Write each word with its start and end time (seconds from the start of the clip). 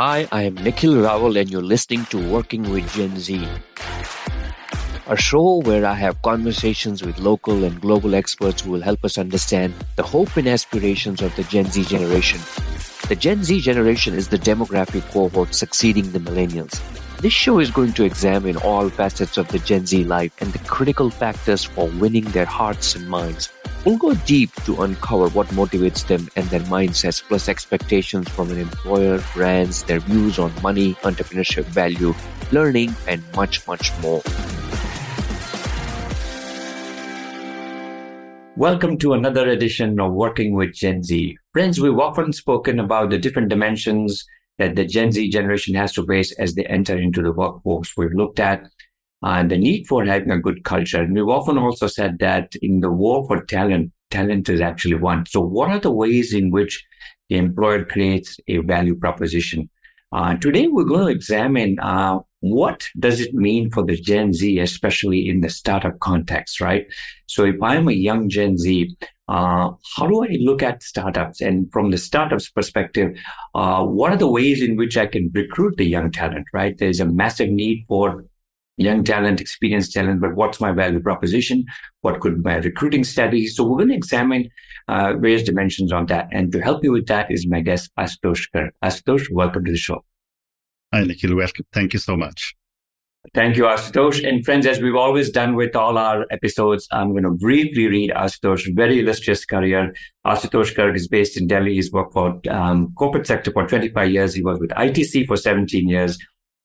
Hi, 0.00 0.26
I 0.32 0.44
am 0.44 0.54
Nikhil 0.54 0.94
Rawal, 0.94 1.38
and 1.38 1.50
you're 1.50 1.60
listening 1.60 2.06
to 2.06 2.16
Working 2.30 2.62
with 2.70 2.90
Gen 2.94 3.18
Z, 3.18 3.46
a 5.06 5.14
show 5.14 5.60
where 5.60 5.84
I 5.84 5.92
have 5.92 6.22
conversations 6.22 7.02
with 7.02 7.18
local 7.18 7.64
and 7.64 7.78
global 7.82 8.14
experts 8.14 8.62
who 8.62 8.70
will 8.70 8.80
help 8.80 9.04
us 9.04 9.18
understand 9.18 9.74
the 9.96 10.02
hope 10.02 10.34
and 10.38 10.48
aspirations 10.48 11.20
of 11.20 11.36
the 11.36 11.42
Gen 11.42 11.66
Z 11.66 11.84
generation. 11.84 12.40
The 13.10 13.14
Gen 13.14 13.44
Z 13.44 13.60
generation 13.60 14.14
is 14.14 14.28
the 14.28 14.38
demographic 14.38 15.02
cohort 15.10 15.54
succeeding 15.54 16.10
the 16.12 16.18
millennials. 16.18 16.80
This 17.20 17.34
show 17.34 17.58
is 17.58 17.70
going 17.70 17.92
to 17.92 18.04
examine 18.04 18.56
all 18.56 18.88
facets 18.88 19.36
of 19.36 19.46
the 19.48 19.58
Gen 19.58 19.84
Z 19.84 20.04
life 20.04 20.32
and 20.40 20.50
the 20.54 20.58
critical 20.60 21.10
factors 21.10 21.62
for 21.62 21.86
winning 22.00 22.24
their 22.24 22.46
hearts 22.46 22.94
and 22.94 23.06
minds. 23.10 23.50
We'll 23.84 23.98
go 23.98 24.14
deep 24.14 24.50
to 24.64 24.80
uncover 24.80 25.28
what 25.28 25.46
motivates 25.48 26.06
them 26.06 26.30
and 26.36 26.46
their 26.46 26.60
mindsets, 26.60 27.22
plus 27.22 27.50
expectations 27.50 28.26
from 28.30 28.50
an 28.50 28.58
employer, 28.58 29.22
brands, 29.34 29.82
their 29.82 29.98
views 29.98 30.38
on 30.38 30.50
money, 30.62 30.94
entrepreneurship 31.02 31.64
value, 31.64 32.14
learning, 32.52 32.94
and 33.06 33.22
much, 33.36 33.66
much 33.66 33.92
more. 34.00 34.22
Welcome 38.56 38.96
to 38.96 39.12
another 39.12 39.46
edition 39.46 40.00
of 40.00 40.14
Working 40.14 40.54
with 40.54 40.72
Gen 40.72 41.02
Z. 41.02 41.36
Friends, 41.52 41.78
we've 41.78 41.98
often 41.98 42.32
spoken 42.32 42.80
about 42.80 43.10
the 43.10 43.18
different 43.18 43.50
dimensions 43.50 44.24
that 44.60 44.76
the 44.76 44.84
Gen 44.84 45.10
Z 45.10 45.30
generation 45.30 45.74
has 45.74 45.94
to 45.94 46.04
face 46.04 46.32
as 46.32 46.54
they 46.54 46.66
enter 46.66 46.96
into 46.96 47.22
the 47.22 47.32
workforce. 47.32 47.96
We've 47.96 48.12
looked 48.12 48.38
at 48.38 48.68
uh, 49.22 49.42
the 49.42 49.56
need 49.56 49.86
for 49.86 50.04
having 50.04 50.30
a 50.30 50.38
good 50.38 50.64
culture. 50.64 51.00
And 51.00 51.14
we've 51.14 51.26
often 51.28 51.56
also 51.56 51.86
said 51.86 52.18
that 52.18 52.52
in 52.60 52.80
the 52.80 52.90
war 52.90 53.26
for 53.26 53.42
talent, 53.42 53.90
talent 54.10 54.50
is 54.50 54.60
actually 54.60 54.96
one. 54.96 55.24
So 55.24 55.40
what 55.40 55.70
are 55.70 55.78
the 55.78 55.90
ways 55.90 56.34
in 56.34 56.50
which 56.50 56.84
the 57.30 57.36
employer 57.36 57.86
creates 57.86 58.36
a 58.48 58.58
value 58.58 58.96
proposition? 58.96 59.70
Uh, 60.12 60.36
today, 60.36 60.66
we're 60.66 60.84
going 60.84 61.06
to 61.06 61.12
examine 61.12 61.78
uh, 61.80 62.18
what 62.40 62.86
does 62.98 63.18
it 63.20 63.32
mean 63.32 63.70
for 63.70 63.82
the 63.82 63.96
Gen 63.96 64.34
Z, 64.34 64.58
especially 64.58 65.26
in 65.26 65.40
the 65.40 65.48
startup 65.48 65.98
context, 66.00 66.60
right? 66.60 66.84
So 67.26 67.44
if 67.44 67.62
I'm 67.62 67.88
a 67.88 67.92
young 67.92 68.28
Gen 68.28 68.58
Z, 68.58 68.94
uh, 69.30 69.70
how 69.96 70.06
do 70.08 70.24
I 70.24 70.28
look 70.40 70.60
at 70.60 70.82
startups? 70.82 71.40
And 71.40 71.70
from 71.72 71.92
the 71.92 71.98
startups 71.98 72.50
perspective, 72.50 73.16
uh, 73.54 73.84
what 73.84 74.12
are 74.12 74.16
the 74.16 74.26
ways 74.26 74.60
in 74.60 74.76
which 74.76 74.96
I 74.96 75.06
can 75.06 75.30
recruit 75.32 75.76
the 75.76 75.84
young 75.84 76.10
talent, 76.10 76.46
right? 76.52 76.76
There's 76.76 76.98
a 76.98 77.04
massive 77.04 77.48
need 77.48 77.84
for 77.86 78.24
young 78.76 79.04
talent, 79.04 79.40
experienced 79.40 79.92
talent, 79.92 80.20
but 80.20 80.34
what's 80.34 80.60
my 80.60 80.72
value 80.72 81.00
proposition? 81.00 81.64
What 82.00 82.20
could 82.20 82.42
my 82.42 82.56
recruiting 82.56 83.04
strategy? 83.04 83.46
So 83.46 83.62
we're 83.62 83.76
going 83.76 83.90
to 83.90 83.94
examine 83.94 84.48
uh, 84.88 85.14
various 85.14 85.44
dimensions 85.44 85.92
on 85.92 86.06
that. 86.06 86.28
And 86.32 86.50
to 86.50 86.60
help 86.60 86.82
you 86.82 86.90
with 86.90 87.06
that 87.06 87.30
is 87.30 87.46
my 87.46 87.60
guest, 87.60 87.90
Ashutosh 87.96 88.48
Garg. 88.52 88.70
Ashutosh, 88.82 89.26
welcome 89.30 89.64
to 89.64 89.70
the 89.70 89.78
show. 89.78 90.04
Hi, 90.92 91.04
Nikhil. 91.04 91.36
Welcome. 91.36 91.66
Thank 91.72 91.92
you 91.92 92.00
so 92.00 92.16
much. 92.16 92.56
Thank 93.34 93.56
you, 93.56 93.64
Ashutosh. 93.64 94.26
And 94.26 94.44
friends, 94.44 94.66
as 94.66 94.80
we've 94.80 94.96
always 94.96 95.30
done 95.30 95.54
with 95.54 95.76
all 95.76 95.98
our 95.98 96.24
episodes, 96.30 96.88
I'm 96.90 97.10
going 97.10 97.24
to 97.24 97.30
briefly 97.30 97.86
read 97.86 98.10
Ashutosh's 98.10 98.72
very 98.74 99.00
illustrious 99.00 99.44
career. 99.44 99.94
Ashutosh 100.26 100.74
Garg 100.74 100.96
is 100.96 101.06
based 101.06 101.38
in 101.38 101.46
Delhi. 101.46 101.74
He's 101.74 101.92
worked 101.92 102.14
for 102.14 102.40
um, 102.48 102.94
corporate 102.96 103.26
sector 103.26 103.52
for 103.52 103.66
25 103.66 104.10
years. 104.10 104.34
He 104.34 104.42
was 104.42 104.58
with 104.58 104.70
ITC 104.70 105.26
for 105.26 105.36
17 105.36 105.86
years. 105.86 106.18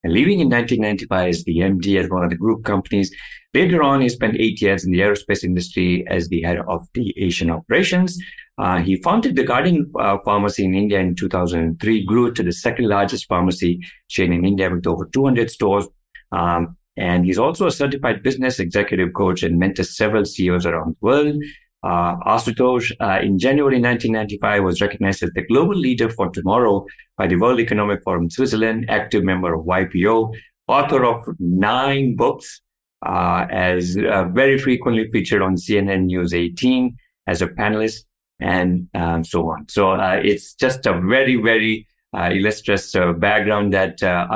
And 0.05 0.13
leaving 0.13 0.39
in 0.39 0.49
1995 0.49 1.29
as 1.29 1.43
the 1.43 1.57
MD 1.57 2.01
at 2.01 2.11
one 2.11 2.23
of 2.23 2.29
the 2.29 2.37
group 2.37 2.63
companies. 2.63 3.13
Later 3.53 3.83
on, 3.83 4.01
he 4.01 4.09
spent 4.09 4.37
eight 4.39 4.61
years 4.61 4.85
in 4.85 4.91
the 4.91 4.99
aerospace 4.99 5.43
industry 5.43 6.05
as 6.07 6.29
the 6.29 6.41
head 6.41 6.59
of 6.69 6.87
the 6.93 7.13
Asian 7.17 7.49
operations. 7.49 8.17
Uh, 8.57 8.77
he 8.77 9.01
founded 9.01 9.35
the 9.35 9.43
Guardian 9.43 9.91
uh, 9.99 10.17
Pharmacy 10.23 10.63
in 10.63 10.73
India 10.73 10.99
in 10.99 11.15
2003, 11.15 12.05
grew 12.05 12.31
to 12.31 12.43
the 12.43 12.53
second 12.53 12.87
largest 12.87 13.27
pharmacy 13.27 13.79
chain 14.07 14.31
in 14.31 14.45
India 14.45 14.69
with 14.69 14.87
over 14.87 15.05
200 15.11 15.51
stores. 15.51 15.87
Um, 16.31 16.77
and 16.97 17.25
he's 17.25 17.37
also 17.37 17.67
a 17.67 17.71
certified 17.71 18.23
business 18.23 18.59
executive 18.59 19.13
coach 19.13 19.43
and 19.43 19.59
mentors 19.59 19.97
several 19.97 20.25
CEOs 20.25 20.65
around 20.65 20.95
the 20.95 21.05
world. 21.05 21.43
Uh, 21.83 22.15
Ashutosh, 22.25 22.91
uh, 22.99 23.19
in 23.21 23.37
January 23.37 23.79
1995, 23.79 24.63
was 24.63 24.81
recognized 24.81 25.21
as 25.21 25.29
the 25.35 25.43
global 25.43 25.75
leader 25.75 26.09
for 26.09 26.29
tomorrow 26.29 26.83
by 27.17 27.27
the 27.27 27.35
World 27.35 27.59
Economic 27.59 28.01
Forum 28.03 28.29
Switzerland, 28.29 28.85
active 28.89 29.23
member 29.23 29.53
of 29.53 29.65
YPO, 29.65 30.33
author 30.67 31.05
of 31.05 31.23
nine 31.37 32.15
books, 32.15 32.61
uh, 33.05 33.45
as 33.51 33.97
uh, 33.97 34.25
very 34.29 34.57
frequently 34.57 35.07
featured 35.11 35.43
on 35.43 35.55
CNN 35.55 36.05
News 36.05 36.33
18 36.33 36.97
as 37.27 37.43
a 37.43 37.47
panelist, 37.47 38.05
and 38.39 38.87
um, 38.95 39.23
so 39.23 39.49
on. 39.49 39.67
So 39.69 39.91
uh, 39.91 40.19
it's 40.23 40.55
just 40.55 40.87
a 40.87 40.99
very, 40.99 41.35
very 41.35 41.87
uh, 42.15 42.29
illustrious 42.29 42.95
uh, 42.95 43.13
background 43.13 43.73
that 43.73 44.01
uh, 44.03 44.27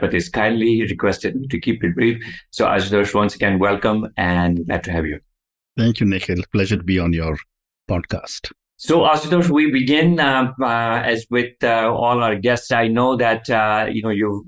but 0.00 0.14
is 0.14 0.28
kindly 0.28 0.82
requested 0.82 1.50
to 1.50 1.60
keep 1.60 1.82
it 1.82 1.94
brief. 1.94 2.22
So 2.50 2.66
Ashutosh, 2.66 3.14
once 3.14 3.34
again, 3.34 3.58
welcome 3.58 4.08
and 4.16 4.66
glad 4.66 4.84
to 4.84 4.92
have 4.92 5.06
you. 5.06 5.20
Thank 5.76 6.00
you, 6.00 6.06
Nikhil. 6.06 6.42
Pleasure 6.52 6.76
to 6.76 6.82
be 6.82 6.98
on 6.98 7.12
your 7.12 7.36
podcast. 7.88 8.50
So, 8.78 9.00
Ashutosh, 9.00 9.48
we 9.48 9.70
begin 9.70 10.20
uh, 10.20 10.52
uh, 10.60 11.02
as 11.04 11.26
with 11.30 11.54
uh, 11.62 11.92
all 11.92 12.22
our 12.22 12.36
guests. 12.36 12.70
I 12.70 12.88
know 12.88 13.16
that 13.16 13.48
uh, 13.48 13.86
you 13.90 14.02
know 14.02 14.10
you 14.10 14.44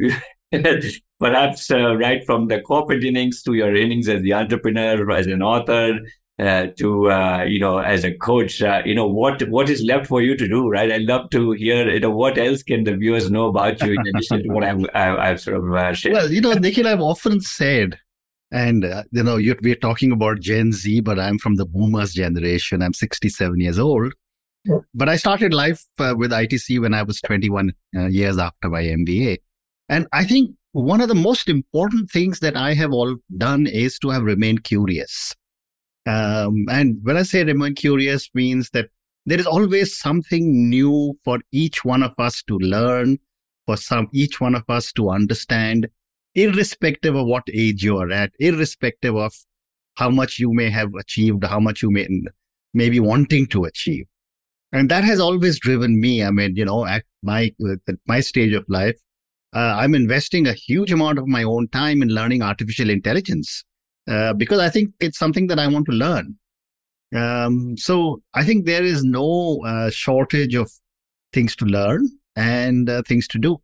perhaps 1.19 1.71
uh, 1.71 1.97
right 1.97 2.25
from 2.27 2.49
the 2.49 2.61
corporate 2.61 3.05
innings 3.05 3.43
to 3.45 3.55
your 3.55 3.75
innings 3.75 4.09
as 4.09 4.23
the 4.23 4.35
entrepreneur, 4.35 5.11
as 5.11 5.27
an 5.27 5.43
author, 5.43 5.99
uh, 6.39 6.67
to 6.77 7.45
you 7.49 7.61
know 7.61 7.79
as 7.79 8.05
a 8.05 8.15
coach. 8.15 8.61
you 8.61 8.95
know 8.95 9.07
what 9.07 9.43
what 9.49 9.69
is 9.69 9.83
left 9.83 10.07
for 10.07 10.23
you 10.23 10.37
to 10.37 10.49
do, 10.49 10.69
right? 10.69 10.91
I'd 10.91 11.03
love 11.03 11.31
to 11.31 11.53
hear. 11.53 11.91
You 11.91 12.01
know 12.01 12.11
what 12.11 12.39
else 12.39 12.63
can 12.63 12.85
the 12.85 12.97
viewers 12.97 13.31
know 13.31 13.49
about 13.49 13.81
you 13.83 13.93
in 13.93 14.07
addition 14.09 14.43
to 14.43 14.49
what 14.49 14.65
I've, 14.65 14.85
I've 14.95 15.41
sort 15.41 15.57
of 15.57 15.97
shared. 15.97 16.15
Well, 16.15 16.33
you 16.33 16.41
know, 16.41 16.53
Nikhil, 16.53 16.87
I've 16.87 17.01
often 17.01 17.41
said 17.41 17.99
and, 18.51 18.85
uh, 18.85 19.03
you 19.13 19.23
know, 19.23 19.37
we're 19.37 19.75
talking 19.75 20.13
about 20.13 20.41
Gen 20.41 20.73
Z, 20.73 21.01
but 21.01 21.19
I'm 21.19 21.39
from 21.39 21.57
the 21.57 21.67
boomers 21.67 22.15
generation. 22.15 22.83
I'm 22.83 22.95
67 22.95 23.61
years 23.61 23.79
old. 23.79 24.13
But 24.95 25.09
I 25.09 25.17
started 25.17 25.55
life 25.55 25.85
uh, 25.99 26.15
with 26.17 26.31
ITC 26.31 26.81
when 26.81 26.93
I 26.93 27.03
was 27.03 27.21
21 27.23 27.73
uh, 27.97 28.07
years 28.07 28.39
after 28.39 28.69
my 28.69 28.83
MBA. 28.83 29.39
And 29.89 30.07
I 30.13 30.25
think 30.25 30.55
one 30.73 31.01
of 31.01 31.09
the 31.09 31.15
most 31.15 31.49
important 31.49 32.11
things 32.11 32.41
that 32.41 32.57
I 32.57 32.75
have 32.75 32.93
all 32.93 33.17
done 33.37 33.67
is 33.67 33.99
to 34.01 34.11
have 34.11 34.25
remained 34.25 34.65
curious. 34.65 35.35
Um, 36.09 36.65
and 36.71 36.99
when 37.03 37.19
I 37.19 37.23
say 37.23 37.45
remain 37.45 37.75
curious 37.75 38.31
means 38.33 38.71
that 38.71 38.89
there 39.27 39.39
is 39.39 39.47
always 39.47 39.99
something 39.99 40.71
new 40.71 41.15
for 41.23 41.39
each 41.53 41.85
one 41.85 42.03
of 42.03 42.15
us 42.19 42.43
to 42.45 42.57
learn, 42.57 43.19
for 43.67 43.77
some 43.77 44.09
each 44.15 44.41
one 44.41 44.55
of 44.55 44.63
us 44.71 44.91
to 44.93 45.11
understand, 45.11 45.87
irrespective 46.35 47.15
of 47.15 47.27
what 47.27 47.43
age 47.53 47.85
you 47.85 47.99
are 47.99 48.11
at, 48.11 48.33
irrespective 48.39 49.17
of 49.17 49.35
how 49.97 50.09
much 50.09 50.39
you 50.39 50.51
may 50.55 50.71
have 50.71 50.89
achieved, 50.99 51.45
how 51.45 51.61
much 51.61 51.83
you 51.83 51.91
may, 51.91 52.09
may 52.73 52.89
be 52.89 53.01
wanting 53.01 53.47
to 53.49 53.65
achieve. 53.65 54.07
And 54.73 54.91
that 54.91 55.05
has 55.05 55.21
always 55.21 55.61
driven 55.61 56.01
me. 56.01 56.25
I 56.25 56.31
mean, 56.31 56.57
you 56.57 56.65
know, 56.65 56.87
at 56.87 57.05
my, 57.23 57.53
at 57.87 57.97
my 58.07 58.21
stage 58.21 58.55
of 58.55 58.65
life, 58.69 58.99
uh, 59.55 59.77
I'm 59.77 59.95
investing 59.95 60.47
a 60.47 60.55
huge 60.55 60.91
amount 60.91 61.19
of 61.19 61.27
my 61.27 61.43
own 61.43 61.69
time 61.69 62.01
in 62.01 62.09
learning 62.09 62.41
artificial 62.41 62.89
intelligence 62.89 63.63
uh, 64.09 64.33
because 64.33 64.59
I 64.59 64.71
think 64.71 64.93
it's 65.01 65.19
something 65.19 65.47
that 65.49 65.59
I 65.59 65.67
want 65.69 65.87
to 65.87 65.93
learn. 65.93 66.37
Um, 67.15 67.77
so 67.77 68.23
I 68.35 68.45
think 68.45 68.67
there 68.67 68.85
is 68.85 69.05
no 69.05 69.61
uh, 69.65 69.91
shortage 69.91 70.55
of 70.55 70.71
things 71.33 71.57
to 71.57 71.65
learn 71.65 72.09
and 72.37 72.89
uh, 72.89 73.03
things 73.07 73.27
to 73.29 73.39
do. 73.39 73.61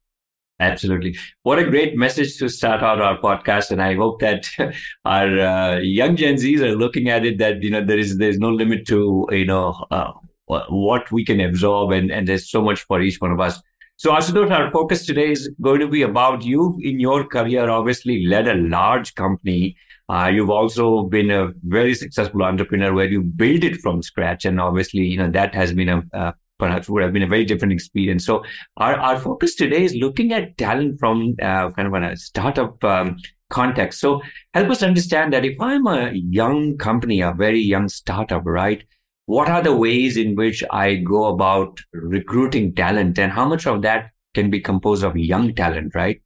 Absolutely. 0.61 1.17
What 1.43 1.59
a 1.59 1.65
great 1.65 1.97
message 1.97 2.39
to 2.39 2.49
start 2.49 2.83
out 2.83 3.01
our 3.01 3.19
podcast. 3.19 3.71
And 3.71 3.83
I 3.83 3.95
hope 3.95 4.21
that 4.21 4.49
our 5.05 5.39
uh, 5.39 5.79
young 5.81 6.17
Gen 6.17 6.37
Zs 6.37 6.61
are 6.61 6.77
looking 6.77 7.09
at 7.09 7.27
it 7.27 7.39
that, 7.39 7.63
you 7.63 7.71
know, 7.71 7.85
there 7.85 7.99
is, 7.99 8.19
there's 8.19 8.39
no 8.39 8.51
limit 8.51 8.87
to, 8.89 9.27
you 9.33 9.47
know, 9.47 9.85
uh, 9.91 10.13
what 10.47 11.11
we 11.11 11.25
can 11.25 11.41
absorb 11.41 11.91
and, 11.91 12.11
and 12.11 12.29
there's 12.29 12.51
so 12.51 12.63
much 12.63 12.83
for 12.83 13.01
each 13.01 13.21
one 13.21 13.33
of 13.33 13.41
us. 13.41 13.61
So 13.97 14.13
Ashutosh, 14.13 14.51
our 14.51 14.71
focus 14.71 15.07
today 15.07 15.31
is 15.31 15.51
going 15.61 15.81
to 15.81 15.89
be 15.89 16.03
about 16.03 16.45
you 16.45 16.79
in 16.83 17.01
your 17.01 17.27
career, 17.27 17.69
obviously 17.71 18.27
led 18.27 18.47
a 18.49 18.55
large 18.55 19.15
company. 19.15 19.77
Uh, 20.09 20.31
you've 20.33 20.51
also 20.51 21.05
been 21.05 21.31
a 21.31 21.49
very 21.65 21.95
successful 21.95 22.43
entrepreneur 22.43 22.93
where 22.93 23.09
you 23.09 23.23
build 23.23 23.65
it 23.65 23.77
from 23.81 24.03
scratch. 24.03 24.45
And 24.45 24.61
obviously, 24.61 25.03
you 25.03 25.19
know, 25.19 25.31
that 25.31 25.55
has 25.55 25.73
been 25.73 25.89
a, 25.89 26.03
a 26.13 26.35
perhaps 26.59 26.89
would 26.89 27.03
have 27.03 27.13
been 27.13 27.23
a 27.23 27.29
very 27.29 27.45
different 27.45 27.73
experience. 27.73 28.25
So 28.25 28.45
our, 28.77 28.95
our 28.95 29.19
focus 29.19 29.55
today 29.55 29.85
is 29.85 29.95
looking 29.95 30.33
at 30.33 30.57
talent 30.57 31.01
from 31.01 31.35
uh, 31.43 31.71
kind 31.71 31.89
of 31.89 31.95
a 31.95 32.17
startup 32.17 32.83
um, 32.85 33.17
context. 33.51 34.01
So 34.01 34.21
help 34.53 34.71
us 34.71 34.83
understand 34.83 35.33
that 35.33 35.45
if 35.45 35.61
I'm 35.61 35.87
a 35.87 36.13
young 36.13 36.77
company, 36.77 37.21
a 37.21 37.33
very 37.33 37.61
young 37.61 37.89
startup, 37.89 38.45
right? 38.45 38.83
What 39.27 39.49
are 39.49 39.63
the 39.63 39.75
ways 39.75 40.17
in 40.17 40.37
which 40.37 40.63
I 40.71 40.97
go 40.97 41.27
about 41.27 41.81
recruiting 41.93 42.75
talent 42.75 43.19
and 43.19 43.33
how 43.33 43.49
much 43.49 43.67
of 43.67 43.83
that 43.83 44.11
can 44.35 44.51
be 44.51 44.61
composed 44.61 45.03
of 45.03 45.17
young 45.17 45.55
talent, 45.55 45.95
right? 45.95 46.21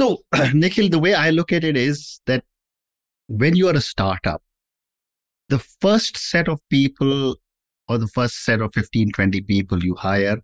So, 0.00 0.18
Nikhil, 0.54 0.88
the 0.88 0.98
way 0.98 1.14
I 1.14 1.30
look 1.30 1.52
at 1.52 1.64
it 1.64 1.76
is 1.76 2.20
that 2.26 2.44
when 3.28 3.56
you 3.56 3.68
are 3.68 3.76
a 3.76 3.80
startup, 3.80 4.42
the 5.48 5.58
first 5.58 6.16
set 6.16 6.48
of 6.48 6.60
people 6.68 7.36
or 7.88 7.98
the 7.98 8.08
first 8.08 8.44
set 8.44 8.60
of 8.60 8.72
15, 8.74 9.12
20 9.12 9.40
people 9.42 9.82
you 9.82 9.94
hire, 9.94 10.38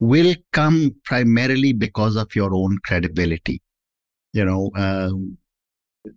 will 0.00 0.34
come 0.52 0.94
primarily 1.04 1.72
because 1.72 2.16
of 2.16 2.34
your 2.34 2.52
own 2.52 2.78
credibility. 2.84 3.62
You 4.32 4.44
know, 4.44 4.70
um, 4.74 5.38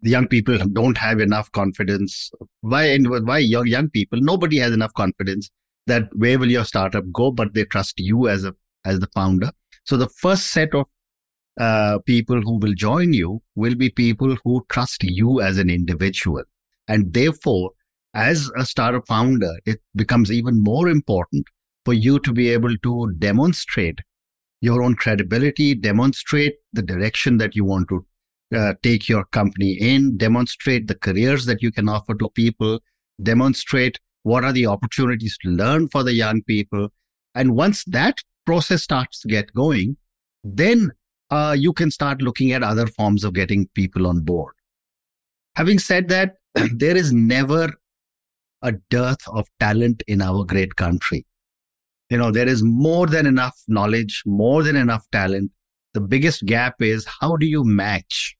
the 0.01 0.09
young 0.09 0.27
people 0.27 0.57
don't 0.57 0.97
have 0.97 1.19
enough 1.19 1.51
confidence. 1.51 2.31
Why? 2.61 2.97
Why 2.97 3.39
young 3.39 3.67
young 3.67 3.89
people? 3.89 4.19
Nobody 4.21 4.57
has 4.57 4.73
enough 4.73 4.93
confidence 4.93 5.51
that 5.85 6.03
where 6.15 6.39
will 6.39 6.49
your 6.49 6.65
startup 6.65 7.03
go, 7.11 7.29
but 7.29 7.53
they 7.53 7.65
trust 7.65 7.99
you 7.99 8.27
as 8.27 8.43
a 8.43 8.55
as 8.85 8.99
the 8.99 9.07
founder. 9.13 9.51
So 9.83 9.97
the 9.97 10.09
first 10.09 10.47
set 10.47 10.73
of 10.73 10.87
uh, 11.59 11.99
people 12.05 12.41
who 12.41 12.57
will 12.57 12.73
join 12.73 13.13
you 13.13 13.41
will 13.55 13.75
be 13.75 13.89
people 13.89 14.35
who 14.43 14.65
trust 14.69 15.03
you 15.03 15.41
as 15.41 15.57
an 15.57 15.69
individual, 15.69 16.43
and 16.87 17.13
therefore, 17.13 17.71
as 18.13 18.49
a 18.57 18.65
startup 18.65 19.07
founder, 19.07 19.51
it 19.65 19.81
becomes 19.95 20.31
even 20.31 20.63
more 20.63 20.87
important 20.89 21.45
for 21.83 21.93
you 21.93 22.19
to 22.19 22.33
be 22.33 22.49
able 22.49 22.75
to 22.77 23.13
demonstrate 23.19 23.99
your 24.61 24.81
own 24.81 24.95
credibility, 24.95 25.75
demonstrate 25.75 26.55
the 26.73 26.81
direction 26.81 27.37
that 27.37 27.55
you 27.55 27.63
want 27.63 27.87
to 27.89 28.05
uh, 28.55 28.73
take 28.83 29.07
your 29.07 29.25
company 29.25 29.73
in, 29.73 30.17
demonstrate 30.17 30.87
the 30.87 30.95
careers 30.95 31.45
that 31.45 31.61
you 31.61 31.71
can 31.71 31.89
offer 31.89 32.15
to 32.15 32.29
people, 32.29 32.79
demonstrate 33.21 33.99
what 34.23 34.43
are 34.43 34.53
the 34.53 34.65
opportunities 34.65 35.37
to 35.41 35.49
learn 35.49 35.87
for 35.87 36.03
the 36.03 36.13
young 36.13 36.41
people. 36.43 36.89
And 37.35 37.55
once 37.55 37.83
that 37.85 38.19
process 38.45 38.81
starts 38.83 39.19
to 39.21 39.27
get 39.27 39.53
going, 39.53 39.97
then 40.43 40.91
uh, 41.31 41.55
you 41.57 41.73
can 41.73 41.91
start 41.91 42.21
looking 42.21 42.51
at 42.51 42.63
other 42.63 42.87
forms 42.87 43.23
of 43.23 43.33
getting 43.33 43.67
people 43.75 44.07
on 44.07 44.21
board. 44.21 44.53
Having 45.55 45.79
said 45.79 46.07
that, 46.09 46.35
there 46.73 46.95
is 46.95 47.11
never 47.13 47.73
a 48.61 48.73
dearth 48.89 49.27
of 49.27 49.47
talent 49.59 50.03
in 50.07 50.21
our 50.21 50.43
great 50.43 50.75
country. 50.75 51.25
You 52.09 52.17
know, 52.17 52.31
there 52.31 52.47
is 52.47 52.63
more 52.63 53.07
than 53.07 53.25
enough 53.25 53.59
knowledge, 53.67 54.21
more 54.25 54.63
than 54.63 54.75
enough 54.75 55.05
talent. 55.11 55.51
The 55.93 56.01
biggest 56.01 56.45
gap 56.45 56.81
is 56.81 57.07
how 57.21 57.35
do 57.37 57.45
you 57.45 57.63
match 57.63 58.35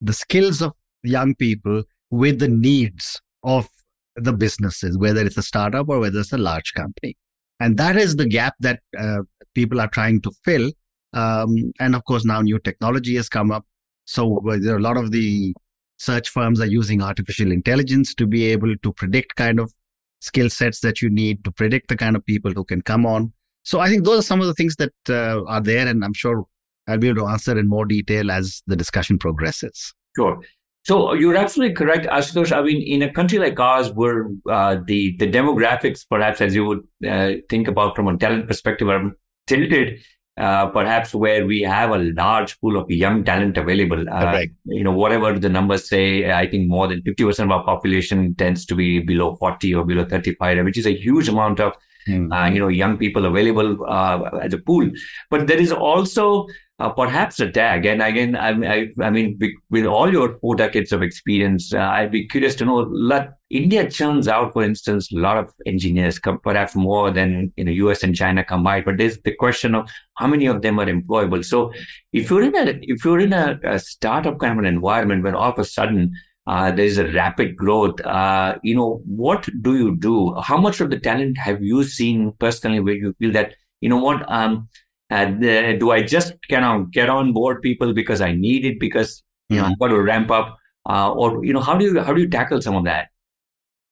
the 0.00 0.12
skills 0.12 0.62
of 0.62 0.72
young 1.02 1.34
people 1.34 1.82
with 2.10 2.38
the 2.38 2.48
needs 2.48 3.20
of 3.42 3.68
the 4.16 4.32
businesses, 4.32 4.96
whether 4.98 5.24
it's 5.24 5.36
a 5.36 5.42
startup 5.42 5.88
or 5.88 5.98
whether 5.98 6.20
it's 6.20 6.32
a 6.32 6.38
large 6.38 6.72
company. 6.74 7.16
And 7.60 7.76
that 7.78 7.96
is 7.96 8.16
the 8.16 8.26
gap 8.26 8.54
that 8.60 8.80
uh, 8.98 9.20
people 9.54 9.80
are 9.80 9.88
trying 9.88 10.20
to 10.22 10.30
fill. 10.44 10.70
Um, 11.14 11.72
and 11.80 11.94
of 11.94 12.04
course, 12.04 12.24
now 12.24 12.40
new 12.40 12.58
technology 12.58 13.16
has 13.16 13.28
come 13.28 13.50
up. 13.50 13.64
So 14.04 14.42
there 14.60 14.74
are 14.74 14.78
a 14.78 14.82
lot 14.82 14.96
of 14.96 15.10
the 15.10 15.54
search 15.96 16.28
firms 16.28 16.60
are 16.60 16.66
using 16.66 17.02
artificial 17.02 17.52
intelligence 17.52 18.14
to 18.16 18.26
be 18.26 18.46
able 18.46 18.76
to 18.76 18.92
predict 18.92 19.36
kind 19.36 19.58
of 19.60 19.72
skill 20.20 20.50
sets 20.50 20.80
that 20.80 21.00
you 21.00 21.08
need 21.08 21.44
to 21.44 21.52
predict 21.52 21.88
the 21.88 21.96
kind 21.96 22.16
of 22.16 22.24
people 22.26 22.50
who 22.52 22.64
can 22.64 22.82
come 22.82 23.06
on. 23.06 23.32
So 23.62 23.80
I 23.80 23.88
think 23.88 24.04
those 24.04 24.18
are 24.18 24.22
some 24.22 24.40
of 24.40 24.46
the 24.46 24.54
things 24.54 24.76
that 24.76 24.92
uh, 25.08 25.44
are 25.44 25.60
there, 25.60 25.86
and 25.86 26.04
I'm 26.04 26.12
sure 26.12 26.44
I'll 26.86 26.98
be 26.98 27.08
able 27.08 27.22
to 27.22 27.28
answer 27.28 27.58
in 27.58 27.68
more 27.68 27.86
detail 27.86 28.30
as 28.30 28.62
the 28.66 28.76
discussion 28.76 29.18
progresses. 29.18 29.94
Sure. 30.16 30.40
So 30.84 31.14
you're 31.14 31.36
absolutely 31.36 31.74
correct, 31.74 32.06
Ashutosh. 32.06 32.52
I 32.52 32.62
mean, 32.62 32.82
in 32.82 33.02
a 33.02 33.12
country 33.12 33.38
like 33.38 33.58
ours, 33.58 33.90
where 33.90 34.28
uh, 34.50 34.76
the 34.86 35.16
the 35.18 35.30
demographics, 35.30 36.04
perhaps 36.08 36.42
as 36.42 36.54
you 36.54 36.66
would 36.66 36.86
uh, 37.08 37.40
think 37.48 37.68
about 37.68 37.96
from 37.96 38.08
a 38.08 38.18
talent 38.18 38.48
perspective, 38.48 38.88
are 38.88 39.12
tilted, 39.46 40.00
uh, 40.36 40.66
perhaps 40.66 41.14
where 41.14 41.46
we 41.46 41.62
have 41.62 41.90
a 41.90 41.98
large 41.98 42.60
pool 42.60 42.76
of 42.76 42.90
young 42.90 43.22
talent 43.24 43.56
available. 43.56 44.08
Uh, 44.08 44.44
you 44.64 44.82
know, 44.82 44.92
whatever 44.92 45.38
the 45.38 45.48
numbers 45.48 45.88
say, 45.88 46.32
I 46.32 46.48
think 46.48 46.68
more 46.68 46.88
than 46.88 47.02
fifty 47.02 47.24
percent 47.24 47.52
of 47.52 47.58
our 47.58 47.64
population 47.64 48.34
tends 48.34 48.66
to 48.66 48.74
be 48.74 48.98
below 48.98 49.36
forty 49.36 49.74
or 49.74 49.84
below 49.84 50.04
thirty-five, 50.04 50.64
which 50.64 50.78
is 50.78 50.86
a 50.86 50.94
huge 50.94 51.28
amount 51.28 51.60
of 51.60 51.74
mm. 52.08 52.52
you 52.52 52.60
know 52.60 52.68
young 52.68 52.96
people 52.96 53.26
available 53.26 53.84
uh, 53.86 54.22
as 54.42 54.54
a 54.54 54.58
pool. 54.58 54.90
But 55.30 55.46
there 55.46 55.60
is 55.60 55.72
also 55.72 56.46
uh, 56.80 56.90
perhaps 56.90 57.38
a 57.38 57.50
tag. 57.50 57.86
And 57.86 58.02
again, 58.02 58.34
I, 58.34 58.50
I, 58.50 58.88
I, 59.00 59.10
mean, 59.10 59.38
with 59.70 59.86
all 59.86 60.10
your 60.10 60.34
four 60.38 60.56
decades 60.56 60.92
of 60.92 61.02
experience, 61.02 61.72
uh, 61.72 61.78
I'd 61.78 62.10
be 62.10 62.26
curious 62.26 62.56
to 62.56 62.64
know. 62.64 62.78
Let, 62.78 63.34
India 63.50 63.88
churns 63.88 64.26
out, 64.26 64.52
for 64.52 64.64
instance, 64.64 65.12
a 65.12 65.18
lot 65.18 65.36
of 65.36 65.52
engineers, 65.66 66.18
perhaps 66.42 66.74
more 66.74 67.12
than 67.12 67.52
in 67.56 67.66
the 67.66 67.74
US 67.74 68.02
and 68.02 68.14
China 68.14 68.42
combined. 68.42 68.84
But 68.84 68.98
there's 68.98 69.20
the 69.22 69.34
question 69.34 69.76
of 69.76 69.88
how 70.14 70.26
many 70.26 70.46
of 70.46 70.62
them 70.62 70.80
are 70.80 70.86
employable. 70.86 71.44
So, 71.44 71.72
if 72.12 72.30
you're 72.30 72.42
in 72.42 72.56
a 72.56 72.78
if 72.82 73.04
you're 73.04 73.20
in 73.20 73.32
a, 73.32 73.60
a 73.62 73.78
startup 73.78 74.40
kind 74.40 74.52
of 74.54 74.58
an 74.58 74.66
environment 74.66 75.22
where 75.22 75.36
all 75.36 75.52
of 75.52 75.58
a 75.58 75.64
sudden 75.64 76.14
uh, 76.46 76.70
there's 76.70 76.98
a 76.98 77.10
rapid 77.12 77.56
growth. 77.56 78.00
Uh, 78.02 78.58
you 78.62 78.74
know, 78.74 79.02
what 79.06 79.48
do 79.62 79.76
you 79.76 79.96
do? 79.96 80.34
How 80.42 80.58
much 80.58 80.80
of 80.80 80.90
the 80.90 80.98
talent 80.98 81.38
have 81.38 81.62
you 81.62 81.84
seen 81.84 82.32
personally 82.38 82.80
where 82.80 82.94
you 82.94 83.14
feel 83.18 83.32
that, 83.32 83.54
you 83.80 83.88
know 83.88 83.96
what, 83.98 84.30
um, 84.30 84.68
uh, 85.10 85.24
do 85.26 85.90
I 85.90 86.02
just 86.02 86.34
kind 86.48 86.64
of 86.64 86.90
get 86.90 87.08
on 87.08 87.32
board 87.32 87.62
people 87.62 87.92
because 87.94 88.20
I 88.20 88.32
need 88.32 88.64
it 88.64 88.80
because 88.80 89.22
you 89.48 89.58
know 89.58 89.64
I'm 89.64 89.74
going 89.78 89.92
to 89.92 90.02
ramp 90.02 90.30
up, 90.30 90.56
uh, 90.88 91.12
or 91.12 91.44
you 91.44 91.52
know 91.52 91.60
how 91.60 91.76
do 91.76 91.84
you 91.84 92.00
how 92.00 92.12
do 92.12 92.22
you 92.22 92.28
tackle 92.28 92.60
some 92.62 92.74
of 92.74 92.84
that? 92.84 93.08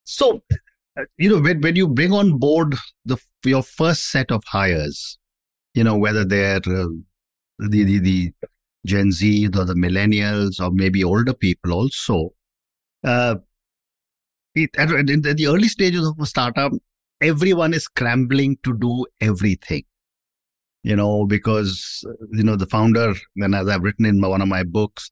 So, 0.05 0.43
uh, 0.99 1.05
you 1.19 1.29
know, 1.29 1.41
when 1.41 1.61
when 1.61 1.77
you 1.77 1.87
bring 1.87 2.13
on 2.13 2.39
board 2.39 2.75
the 3.05 3.19
your 3.45 3.63
first 3.63 4.11
set 4.11 4.33
of 4.33 4.43
hires, 4.47 5.19
you 5.75 5.85
know 5.85 5.97
whether 5.97 6.25
they're 6.25 6.57
uh, 6.57 6.89
the, 7.59 7.85
the 7.85 7.99
the 7.99 8.33
Gen 8.87 9.13
Z 9.13 9.49
or 9.49 9.65
the 9.65 9.75
millennials 9.75 10.61
or 10.61 10.71
maybe 10.73 11.05
older 11.05 11.35
people 11.35 11.73
also. 11.73 12.31
Uh, 13.05 13.37
it, 14.55 14.71
in 14.77 15.23
the 15.23 15.47
early 15.47 15.69
stages 15.69 16.07
of 16.07 16.19
a 16.21 16.27
startup, 16.27 16.73
everyone 17.21 17.75
is 17.75 17.85
scrambling 17.85 18.59
to 18.65 18.77
do 18.77 19.07
everything 19.21 19.85
you 20.83 20.97
know, 20.97 21.25
because, 21.25 22.05
you 22.33 22.43
know, 22.43 22.57
the 22.57 22.67
founder, 22.67 23.15
and 23.37 23.55
as 23.55 23.69
I've 23.69 23.83
written 23.83 24.05
in 24.05 24.21
one 24.21 24.43
of 24.43 24.49
my 24.49 24.65
books, 24.65 25.11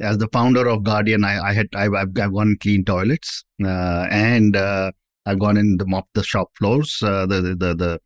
as 0.00 0.18
the 0.18 0.28
founder 0.32 0.66
of 0.66 0.82
Guardian, 0.82 1.24
I, 1.24 1.40
I 1.40 1.52
had, 1.52 1.68
I've, 1.74 1.94
I've 1.94 2.12
gone 2.12 2.56
clean 2.60 2.84
toilets, 2.84 3.44
uh, 3.64 4.06
and, 4.10 4.56
uh, 4.56 4.90
I've 5.24 5.38
gone 5.38 5.56
in 5.56 5.76
the 5.76 5.86
mop 5.86 6.08
the 6.14 6.24
shop 6.24 6.48
floors, 6.58 7.00
uh, 7.02 7.26
the, 7.26 7.40
the, 7.40 7.54
the, 7.54 7.74
the, 7.74 8.00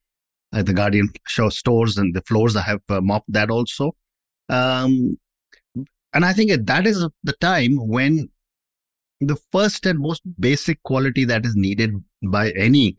uh, 0.52 0.62
the 0.62 0.74
Guardian 0.74 1.08
show 1.26 1.48
stores 1.48 1.96
and 1.96 2.14
the 2.14 2.20
floors. 2.22 2.54
I 2.54 2.62
have 2.62 2.82
uh, 2.90 3.00
mopped 3.00 3.32
that 3.32 3.50
also. 3.50 3.96
Um, 4.50 5.18
and 6.12 6.24
I 6.24 6.34
think 6.34 6.52
that 6.66 6.86
is 6.86 7.08
the 7.24 7.32
time 7.40 7.76
when 7.76 8.28
the 9.20 9.36
first 9.52 9.86
and 9.86 9.98
most 9.98 10.22
basic 10.38 10.82
quality 10.82 11.24
that 11.24 11.46
is 11.46 11.54
needed 11.56 11.92
by 12.22 12.50
any 12.50 12.96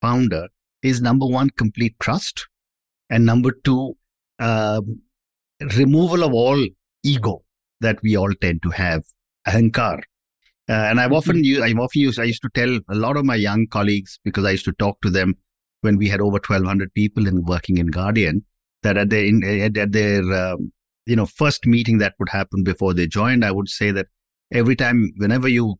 founder 0.00 0.48
is 0.82 1.00
number 1.00 1.26
one, 1.26 1.50
complete 1.50 1.94
trust 2.00 2.46
and 3.10 3.24
number 3.24 3.52
two, 3.64 3.96
uh, 4.38 4.80
removal 5.76 6.22
of 6.22 6.32
all 6.32 6.64
ego 7.02 7.42
that 7.80 7.98
we 8.02 8.16
all 8.16 8.32
tend 8.40 8.62
to 8.62 8.70
have, 8.70 9.02
ahankar. 9.46 10.02
Uh, 10.68 10.72
and 10.72 11.00
I've 11.00 11.12
often 11.12 11.36
mm-hmm. 11.36 11.44
used, 11.44 11.62
I've 11.62 11.78
often 11.78 12.02
used, 12.02 12.20
I 12.20 12.24
used 12.24 12.42
to 12.42 12.50
tell 12.54 12.78
a 12.90 12.94
lot 12.94 13.16
of 13.16 13.24
my 13.24 13.34
young 13.34 13.66
colleagues 13.66 14.18
because 14.24 14.44
I 14.44 14.50
used 14.50 14.66
to 14.66 14.72
talk 14.72 15.00
to 15.00 15.10
them 15.10 15.36
when 15.80 15.96
we 15.96 16.08
had 16.08 16.20
over 16.20 16.34
1200 16.34 16.92
people 16.92 17.26
in 17.26 17.44
working 17.44 17.78
in 17.78 17.86
Guardian 17.86 18.44
that 18.82 18.96
at 18.96 19.10
their, 19.10 19.24
in, 19.24 19.42
at 19.76 19.92
their, 19.92 20.22
um, 20.32 20.72
you 21.06 21.16
know, 21.16 21.24
first 21.24 21.66
meeting 21.66 21.98
that 21.98 22.14
would 22.18 22.28
happen 22.28 22.62
before 22.62 22.92
they 22.92 23.06
joined, 23.06 23.44
I 23.44 23.50
would 23.50 23.68
say 23.68 23.90
that 23.92 24.08
every 24.52 24.76
time, 24.76 25.12
whenever 25.16 25.48
you, 25.48 25.76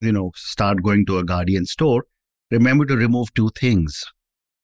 you 0.00 0.12
know, 0.12 0.32
start 0.34 0.82
going 0.82 1.06
to 1.06 1.18
a 1.18 1.24
Guardian 1.24 1.66
store, 1.66 2.04
remember 2.50 2.86
to 2.86 2.96
remove 2.96 3.32
two 3.34 3.50
things. 3.58 4.04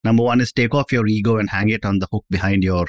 Number 0.05 0.23
one 0.23 0.41
is 0.41 0.53
take 0.53 0.75
off 0.75 0.93
your 0.93 1.07
ego 1.07 1.39
and 1.39 1.49
hang 1.49 1.71
it 1.71 1.85
on 1.85 1.99
the 1.99 2.09
hook 2.13 2.25
behind 2.31 2.63
your 2.63 2.87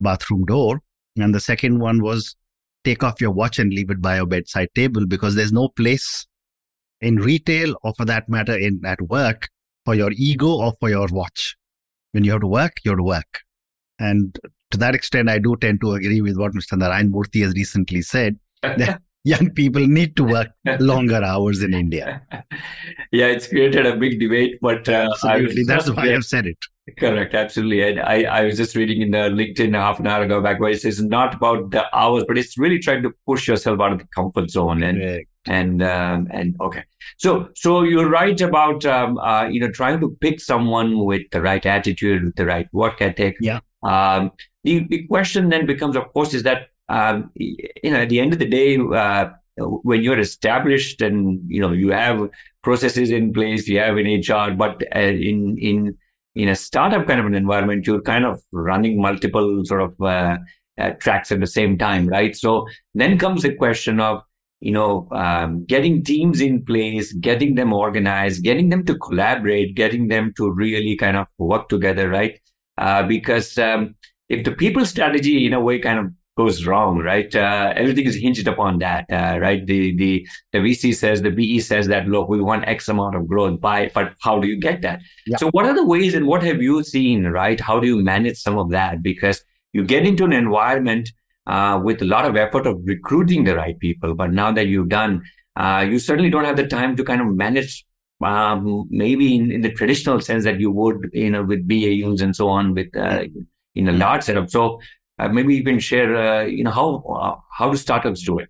bathroom 0.00 0.44
door. 0.44 0.80
And 1.16 1.34
the 1.34 1.40
second 1.40 1.80
one 1.80 2.02
was 2.02 2.36
take 2.84 3.02
off 3.02 3.20
your 3.20 3.32
watch 3.32 3.58
and 3.58 3.72
leave 3.72 3.90
it 3.90 4.00
by 4.00 4.16
your 4.16 4.26
bedside 4.26 4.68
table 4.74 5.06
because 5.06 5.34
there's 5.34 5.52
no 5.52 5.68
place 5.68 6.26
in 7.00 7.16
retail 7.16 7.74
or 7.82 7.92
for 7.94 8.04
that 8.04 8.28
matter 8.28 8.56
in 8.56 8.80
at 8.84 9.00
work 9.02 9.48
for 9.84 9.94
your 9.94 10.10
ego 10.12 10.48
or 10.48 10.72
for 10.80 10.88
your 10.88 11.08
watch. 11.10 11.56
When 12.12 12.24
you 12.24 12.32
have 12.32 12.42
to 12.42 12.46
work, 12.46 12.74
you 12.84 12.92
have 12.92 12.98
to 12.98 13.04
work. 13.04 13.40
And 13.98 14.38
to 14.70 14.78
that 14.78 14.94
extent, 14.94 15.28
I 15.28 15.38
do 15.38 15.56
tend 15.60 15.80
to 15.80 15.92
agree 15.92 16.20
with 16.20 16.36
what 16.36 16.52
Mr. 16.52 16.78
Narayan 16.78 17.10
Murthy 17.12 17.42
has 17.42 17.54
recently 17.54 18.02
said. 18.02 18.38
young 19.24 19.50
people 19.50 19.86
need 19.86 20.16
to 20.16 20.24
work 20.24 20.48
longer 20.80 21.22
hours 21.22 21.62
in 21.62 21.74
India. 21.74 22.22
Yeah, 23.12 23.26
it's 23.26 23.46
created 23.46 23.86
a 23.86 23.94
big 23.96 24.18
debate, 24.18 24.58
but 24.60 24.88
uh, 24.88 25.08
absolutely, 25.12 25.62
that's 25.62 25.88
why 25.88 26.12
I've 26.12 26.24
said 26.24 26.46
it. 26.46 26.58
Correct, 26.98 27.32
absolutely. 27.32 27.82
And 27.88 28.00
I, 28.00 28.24
I 28.24 28.44
was 28.44 28.56
just 28.56 28.74
reading 28.74 29.00
in 29.02 29.12
the 29.12 29.30
LinkedIn 29.30 29.74
half 29.74 30.00
an 30.00 30.08
hour 30.08 30.24
ago 30.24 30.40
back 30.40 30.58
where 30.58 30.70
it 30.70 30.80
says 30.80 31.00
not 31.00 31.34
about 31.34 31.70
the 31.70 31.84
hours, 31.96 32.24
but 32.26 32.36
it's 32.36 32.58
really 32.58 32.80
trying 32.80 33.04
to 33.04 33.12
push 33.24 33.46
yourself 33.46 33.80
out 33.80 33.92
of 33.92 34.00
the 34.00 34.06
comfort 34.06 34.50
zone 34.50 34.82
and 34.82 34.98
Correct. 35.00 35.28
and 35.46 35.82
um, 35.82 36.26
and 36.32 36.56
okay. 36.60 36.82
So 37.18 37.50
so 37.54 37.84
you're 37.84 38.10
right 38.10 38.38
about 38.40 38.84
um, 38.84 39.16
uh, 39.18 39.44
you 39.44 39.60
know 39.60 39.70
trying 39.70 40.00
to 40.00 40.16
pick 40.20 40.40
someone 40.40 41.04
with 41.04 41.22
the 41.30 41.40
right 41.40 41.64
attitude, 41.64 42.24
with 42.24 42.34
the 42.34 42.46
right 42.46 42.68
work 42.72 43.00
ethic. 43.00 43.36
Yeah. 43.40 43.60
Um, 43.84 44.32
the, 44.64 44.86
the 44.88 45.06
question 45.06 45.50
then 45.50 45.66
becomes, 45.66 45.94
of 45.94 46.12
course, 46.12 46.34
is 46.34 46.42
that 46.42 46.68
um, 46.88 47.30
you 47.34 47.90
know, 47.90 48.00
at 48.00 48.08
the 48.08 48.20
end 48.20 48.32
of 48.32 48.38
the 48.38 48.48
day, 48.48 48.78
uh, 48.78 49.28
when 49.56 50.02
you're 50.02 50.18
established 50.18 51.00
and 51.00 51.40
you 51.46 51.60
know 51.60 51.72
you 51.72 51.90
have 51.90 52.28
processes 52.62 53.10
in 53.10 53.32
place, 53.32 53.68
you 53.68 53.78
have 53.78 53.96
an 53.96 54.06
HR, 54.06 54.54
but 54.54 54.82
uh, 54.94 54.98
in 54.98 55.56
in 55.58 55.96
in 56.34 56.48
a 56.48 56.56
startup 56.56 57.06
kind 57.06 57.20
of 57.20 57.26
an 57.26 57.34
environment, 57.34 57.86
you're 57.86 58.02
kind 58.02 58.24
of 58.24 58.42
running 58.52 59.00
multiple 59.00 59.64
sort 59.64 59.82
of 59.82 60.00
uh, 60.00 60.36
uh, 60.78 60.90
tracks 61.00 61.30
at 61.30 61.40
the 61.40 61.46
same 61.46 61.78
time, 61.78 62.08
right? 62.08 62.36
So 62.36 62.66
then 62.94 63.18
comes 63.18 63.42
the 63.42 63.54
question 63.54 64.00
of, 64.00 64.22
you 64.60 64.72
know, 64.72 65.08
um, 65.12 65.64
getting 65.66 66.02
teams 66.02 66.40
in 66.40 66.64
place, 66.64 67.12
getting 67.12 67.54
them 67.54 67.72
organized, 67.72 68.42
getting 68.42 68.68
them 68.68 68.84
to 68.86 68.98
collaborate, 68.98 69.76
getting 69.76 70.08
them 70.08 70.32
to 70.36 70.50
really 70.50 70.96
kind 70.96 71.16
of 71.16 71.26
work 71.38 71.68
together, 71.68 72.08
right? 72.08 72.40
Uh, 72.76 73.04
because 73.04 73.56
um, 73.58 73.94
if 74.28 74.44
the 74.44 74.52
people 74.52 74.84
strategy 74.84 75.46
in 75.46 75.52
a 75.52 75.60
way 75.60 75.78
kind 75.78 75.98
of 76.00 76.06
goes 76.36 76.66
wrong, 76.66 76.98
right? 76.98 77.34
Uh, 77.34 77.72
everything 77.76 78.06
is 78.06 78.16
hinged 78.16 78.48
upon 78.48 78.78
that, 78.80 79.06
uh, 79.10 79.38
right? 79.40 79.64
The, 79.66 79.96
the, 79.96 80.26
the 80.52 80.58
VC 80.58 80.94
says, 80.94 81.22
the 81.22 81.30
PE 81.30 81.58
says 81.60 81.86
that, 81.88 82.08
look, 82.08 82.28
we 82.28 82.40
want 82.40 82.66
X 82.66 82.88
amount 82.88 83.14
of 83.14 83.28
growth 83.28 83.60
by, 83.60 83.90
but 83.94 84.14
how 84.20 84.40
do 84.40 84.48
you 84.48 84.58
get 84.58 84.82
that? 84.82 85.00
Yeah. 85.26 85.36
So 85.36 85.50
what 85.50 85.64
are 85.64 85.74
the 85.74 85.84
ways 85.84 86.14
and 86.14 86.26
what 86.26 86.42
have 86.42 86.60
you 86.60 86.82
seen, 86.82 87.24
right? 87.24 87.60
How 87.60 87.78
do 87.78 87.86
you 87.86 88.02
manage 88.02 88.38
some 88.38 88.58
of 88.58 88.70
that? 88.70 89.02
Because 89.02 89.44
you 89.72 89.84
get 89.84 90.06
into 90.06 90.24
an 90.24 90.32
environment, 90.32 91.10
uh, 91.46 91.80
with 91.82 92.00
a 92.02 92.04
lot 92.04 92.24
of 92.24 92.36
effort 92.36 92.66
of 92.66 92.80
recruiting 92.84 93.44
the 93.44 93.54
right 93.54 93.78
people. 93.78 94.14
But 94.14 94.32
now 94.32 94.52
that 94.52 94.66
you've 94.66 94.88
done, 94.88 95.22
uh, 95.56 95.86
you 95.88 95.98
certainly 95.98 96.30
don't 96.30 96.44
have 96.44 96.56
the 96.56 96.66
time 96.66 96.96
to 96.96 97.04
kind 97.04 97.20
of 97.20 97.28
manage 97.28 97.84
um, 98.22 98.86
maybe 98.90 99.36
in, 99.36 99.50
in, 99.52 99.60
the 99.60 99.70
traditional 99.70 100.20
sense 100.20 100.44
that 100.44 100.58
you 100.58 100.70
would, 100.70 101.10
you 101.12 101.30
know, 101.30 101.42
with 101.42 101.68
BAUs 101.68 102.22
and 102.22 102.34
so 102.34 102.48
on, 102.48 102.72
with 102.72 102.96
uh, 102.96 103.24
in 103.74 103.88
a 103.88 103.92
large 103.92 104.22
setup. 104.22 104.48
So 104.48 104.80
uh, 105.18 105.28
maybe 105.28 105.54
you 105.54 105.64
can 105.64 105.78
share, 105.78 106.16
uh, 106.16 106.44
you 106.44 106.64
know, 106.64 106.70
how 106.70 106.96
uh, 106.96 107.36
how 107.56 107.70
do 107.70 107.76
startups 107.76 108.22
do 108.22 108.38
it? 108.38 108.48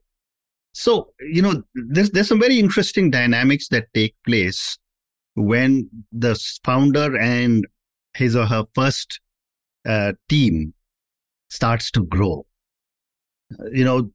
So 0.73 1.11
you 1.21 1.43
know, 1.43 1.63
there's 1.75 2.11
there's 2.11 2.29
some 2.29 2.41
very 2.41 2.59
interesting 2.59 3.11
dynamics 3.11 3.69
that 3.69 3.93
take 3.95 4.15
place 4.27 4.79
when 5.35 5.91
the 6.13 6.41
founder 6.65 7.17
and 7.19 7.67
his 8.15 8.35
or 8.37 8.47
her 8.47 8.65
first 8.75 9.21
uh, 9.87 10.13
team 10.29 10.73
starts 11.51 11.91
to 11.93 12.05
grow. 12.05 12.47
You 13.73 13.85
know, 13.85 14.11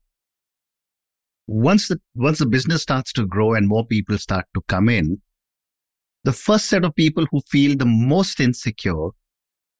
once 1.47 1.87
the 1.87 2.01
once 2.15 2.39
the 2.39 2.45
business 2.45 2.81
starts 2.81 3.13
to 3.13 3.25
grow 3.25 3.53
and 3.53 3.67
more 3.67 3.85
people 3.85 4.17
start 4.17 4.45
to 4.55 4.61
come 4.67 4.89
in, 4.89 5.21
the 6.23 6.33
first 6.33 6.65
set 6.65 6.83
of 6.83 6.95
people 6.95 7.25
who 7.31 7.41
feel 7.49 7.77
the 7.77 7.85
most 7.85 8.39
insecure 8.39 9.09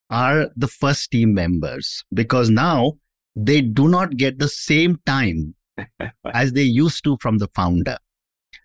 are 0.10 0.50
the 0.56 0.68
first 0.68 1.12
team 1.12 1.34
members 1.34 2.04
because 2.14 2.50
now 2.50 2.94
they 3.36 3.62
do 3.62 3.88
not 3.88 4.18
get 4.18 4.40
the 4.40 4.50
same 4.50 5.00
time 5.06 5.56
as 6.34 6.54
they 6.54 6.64
used 6.64 7.04
to 7.04 7.18
from 7.22 7.38
the 7.38 7.48
founder. 7.56 7.98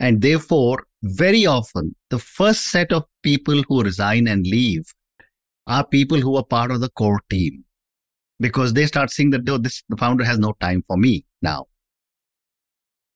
And 0.00 0.22
therefore, 0.22 0.84
very 1.02 1.46
often, 1.46 1.94
the 2.10 2.18
first 2.18 2.70
set 2.70 2.92
of 2.92 3.04
people 3.22 3.62
who 3.68 3.82
resign 3.82 4.26
and 4.26 4.46
leave 4.46 4.82
are 5.66 5.86
people 5.86 6.20
who 6.20 6.36
are 6.36 6.44
part 6.44 6.70
of 6.70 6.80
the 6.80 6.90
core 6.90 7.20
team 7.30 7.64
because 8.40 8.72
they 8.72 8.86
start 8.86 9.10
seeing 9.10 9.30
that 9.30 9.48
oh, 9.48 9.58
this 9.58 9.82
the 9.88 9.96
founder 9.96 10.24
has 10.24 10.38
no 10.38 10.54
time 10.60 10.82
for 10.86 10.96
me 10.96 11.24
now. 11.42 11.66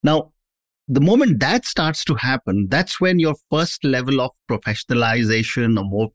Now, 0.02 0.32
the 0.86 1.00
moment 1.00 1.40
that 1.40 1.66
starts 1.66 2.04
to 2.04 2.14
happen, 2.14 2.68
that's 2.70 3.00
when 3.00 3.18
your 3.18 3.34
first 3.50 3.84
level 3.84 4.20
of 4.20 4.30
professionalization 4.50 5.78
or 5.78 5.84
more 5.84 6.08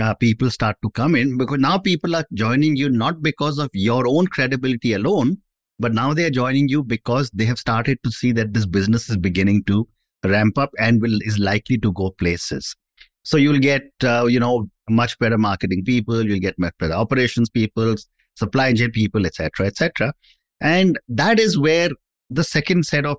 uh, 0.00 0.14
people 0.14 0.50
start 0.50 0.76
to 0.82 0.90
come 0.90 1.14
in 1.14 1.36
because 1.36 1.58
now 1.58 1.78
people 1.78 2.16
are 2.16 2.24
joining 2.34 2.76
you 2.76 2.88
not 2.88 3.22
because 3.22 3.58
of 3.58 3.70
your 3.72 4.06
own 4.06 4.26
credibility 4.26 4.92
alone, 4.92 5.38
but 5.78 5.92
now 5.92 6.12
they 6.12 6.24
are 6.24 6.30
joining 6.30 6.68
you 6.68 6.82
because 6.82 7.30
they 7.30 7.44
have 7.44 7.58
started 7.58 7.98
to 8.02 8.10
see 8.10 8.32
that 8.32 8.54
this 8.54 8.66
business 8.66 9.08
is 9.08 9.16
beginning 9.16 9.64
to 9.64 9.88
ramp 10.24 10.58
up 10.58 10.70
and 10.78 11.00
will 11.00 11.18
is 11.22 11.38
likely 11.38 11.78
to 11.78 11.92
go 11.92 12.10
places. 12.10 12.74
So 13.22 13.36
you'll 13.36 13.58
get 13.58 13.90
uh, 14.02 14.26
you 14.26 14.40
know 14.40 14.68
much 14.88 15.18
better 15.18 15.38
marketing 15.38 15.84
people, 15.84 16.24
you'll 16.24 16.40
get 16.40 16.58
much 16.58 16.74
better 16.78 16.94
operations 16.94 17.50
people, 17.50 17.94
supply 18.36 18.72
chain 18.72 18.90
people, 18.90 19.26
etc., 19.26 19.66
etc. 19.66 20.12
And 20.60 20.98
that 21.08 21.38
is 21.38 21.58
where 21.58 21.90
the 22.30 22.44
second 22.44 22.84
set 22.86 23.06
of 23.06 23.18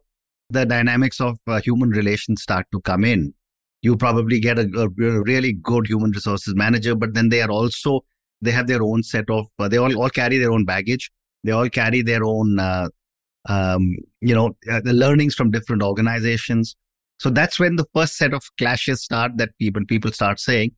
the 0.49 0.65
dynamics 0.65 1.21
of 1.21 1.37
uh, 1.47 1.61
human 1.61 1.89
relations 1.89 2.41
start 2.41 2.65
to 2.71 2.81
come 2.81 3.03
in 3.05 3.33
you 3.81 3.95
probably 3.95 4.39
get 4.39 4.59
a, 4.59 4.69
a, 4.77 4.89
really 5.21 5.53
good 5.53 5.87
human 5.87 6.11
resources 6.11 6.53
manager 6.55 6.95
but 6.95 7.13
then 7.13 7.29
they 7.29 7.41
are 7.41 7.51
also 7.51 8.03
they 8.41 8.51
have 8.51 8.67
their 8.67 8.83
own 8.83 9.03
set 9.03 9.29
of 9.29 9.47
uh, 9.59 9.67
they 9.67 9.77
all, 9.77 9.95
all 10.01 10.09
carry 10.09 10.37
their 10.37 10.51
own 10.51 10.65
baggage. 10.65 11.11
They 11.43 11.51
all 11.51 11.69
carry 11.69 12.01
their 12.01 12.23
own 12.23 12.59
uh, 12.59 12.89
um, 13.47 13.95
you 14.21 14.35
know 14.35 14.55
uh, 14.69 14.81
the 14.81 14.93
learnings 14.93 15.35
from 15.35 15.51
different 15.51 15.83
organizations. 15.83 16.75
So 17.19 17.29
that's 17.29 17.59
when 17.59 17.75
the 17.75 17.85
first 17.93 18.17
set 18.17 18.33
of 18.33 18.43
clashes 18.57 19.03
start 19.03 19.33
that 19.37 19.57
people 19.59 19.83
people 19.85 20.11
start 20.11 20.39
saying 20.39 20.71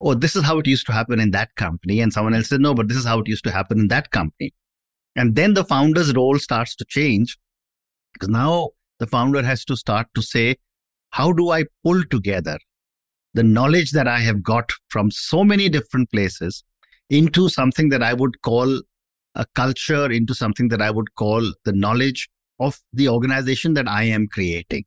oh 0.00 0.14
this 0.14 0.36
is 0.36 0.44
how 0.44 0.58
it 0.58 0.66
used 0.66 0.86
to 0.86 0.92
happen 0.92 1.20
in 1.20 1.30
that 1.30 1.54
company 1.54 2.00
and 2.00 2.12
someone 2.12 2.34
else 2.34 2.48
said 2.48 2.60
no 2.60 2.74
but 2.74 2.88
this 2.88 2.96
is 2.96 3.06
how 3.06 3.20
it 3.20 3.28
used 3.28 3.44
to 3.44 3.50
happen 3.50 3.78
in 3.78 3.88
that 3.88 4.10
company. 4.10 4.52
And 5.16 5.36
then 5.36 5.54
the 5.54 5.64
founder's 5.64 6.14
role 6.14 6.38
starts 6.38 6.74
to 6.76 6.84
change 6.86 7.38
because 8.12 8.28
now 8.28 8.70
the 8.98 9.06
founder 9.06 9.42
has 9.42 9.64
to 9.66 9.76
start 9.76 10.08
to 10.14 10.22
say 10.22 10.56
how 11.14 11.32
do 11.32 11.50
I 11.50 11.64
pull 11.84 12.02
together 12.10 12.58
the 13.34 13.44
knowledge 13.44 13.92
that 13.92 14.08
I 14.08 14.18
have 14.18 14.42
got 14.42 14.70
from 14.88 15.12
so 15.12 15.44
many 15.44 15.68
different 15.68 16.10
places 16.10 16.64
into 17.08 17.48
something 17.48 17.88
that 17.90 18.02
I 18.02 18.14
would 18.14 18.42
call 18.42 18.82
a 19.36 19.46
culture, 19.54 20.10
into 20.10 20.34
something 20.34 20.68
that 20.68 20.82
I 20.82 20.90
would 20.90 21.14
call 21.14 21.52
the 21.64 21.72
knowledge 21.72 22.28
of 22.58 22.80
the 22.92 23.08
organization 23.08 23.74
that 23.74 23.86
I 23.86 24.02
am 24.04 24.26
creating. 24.26 24.84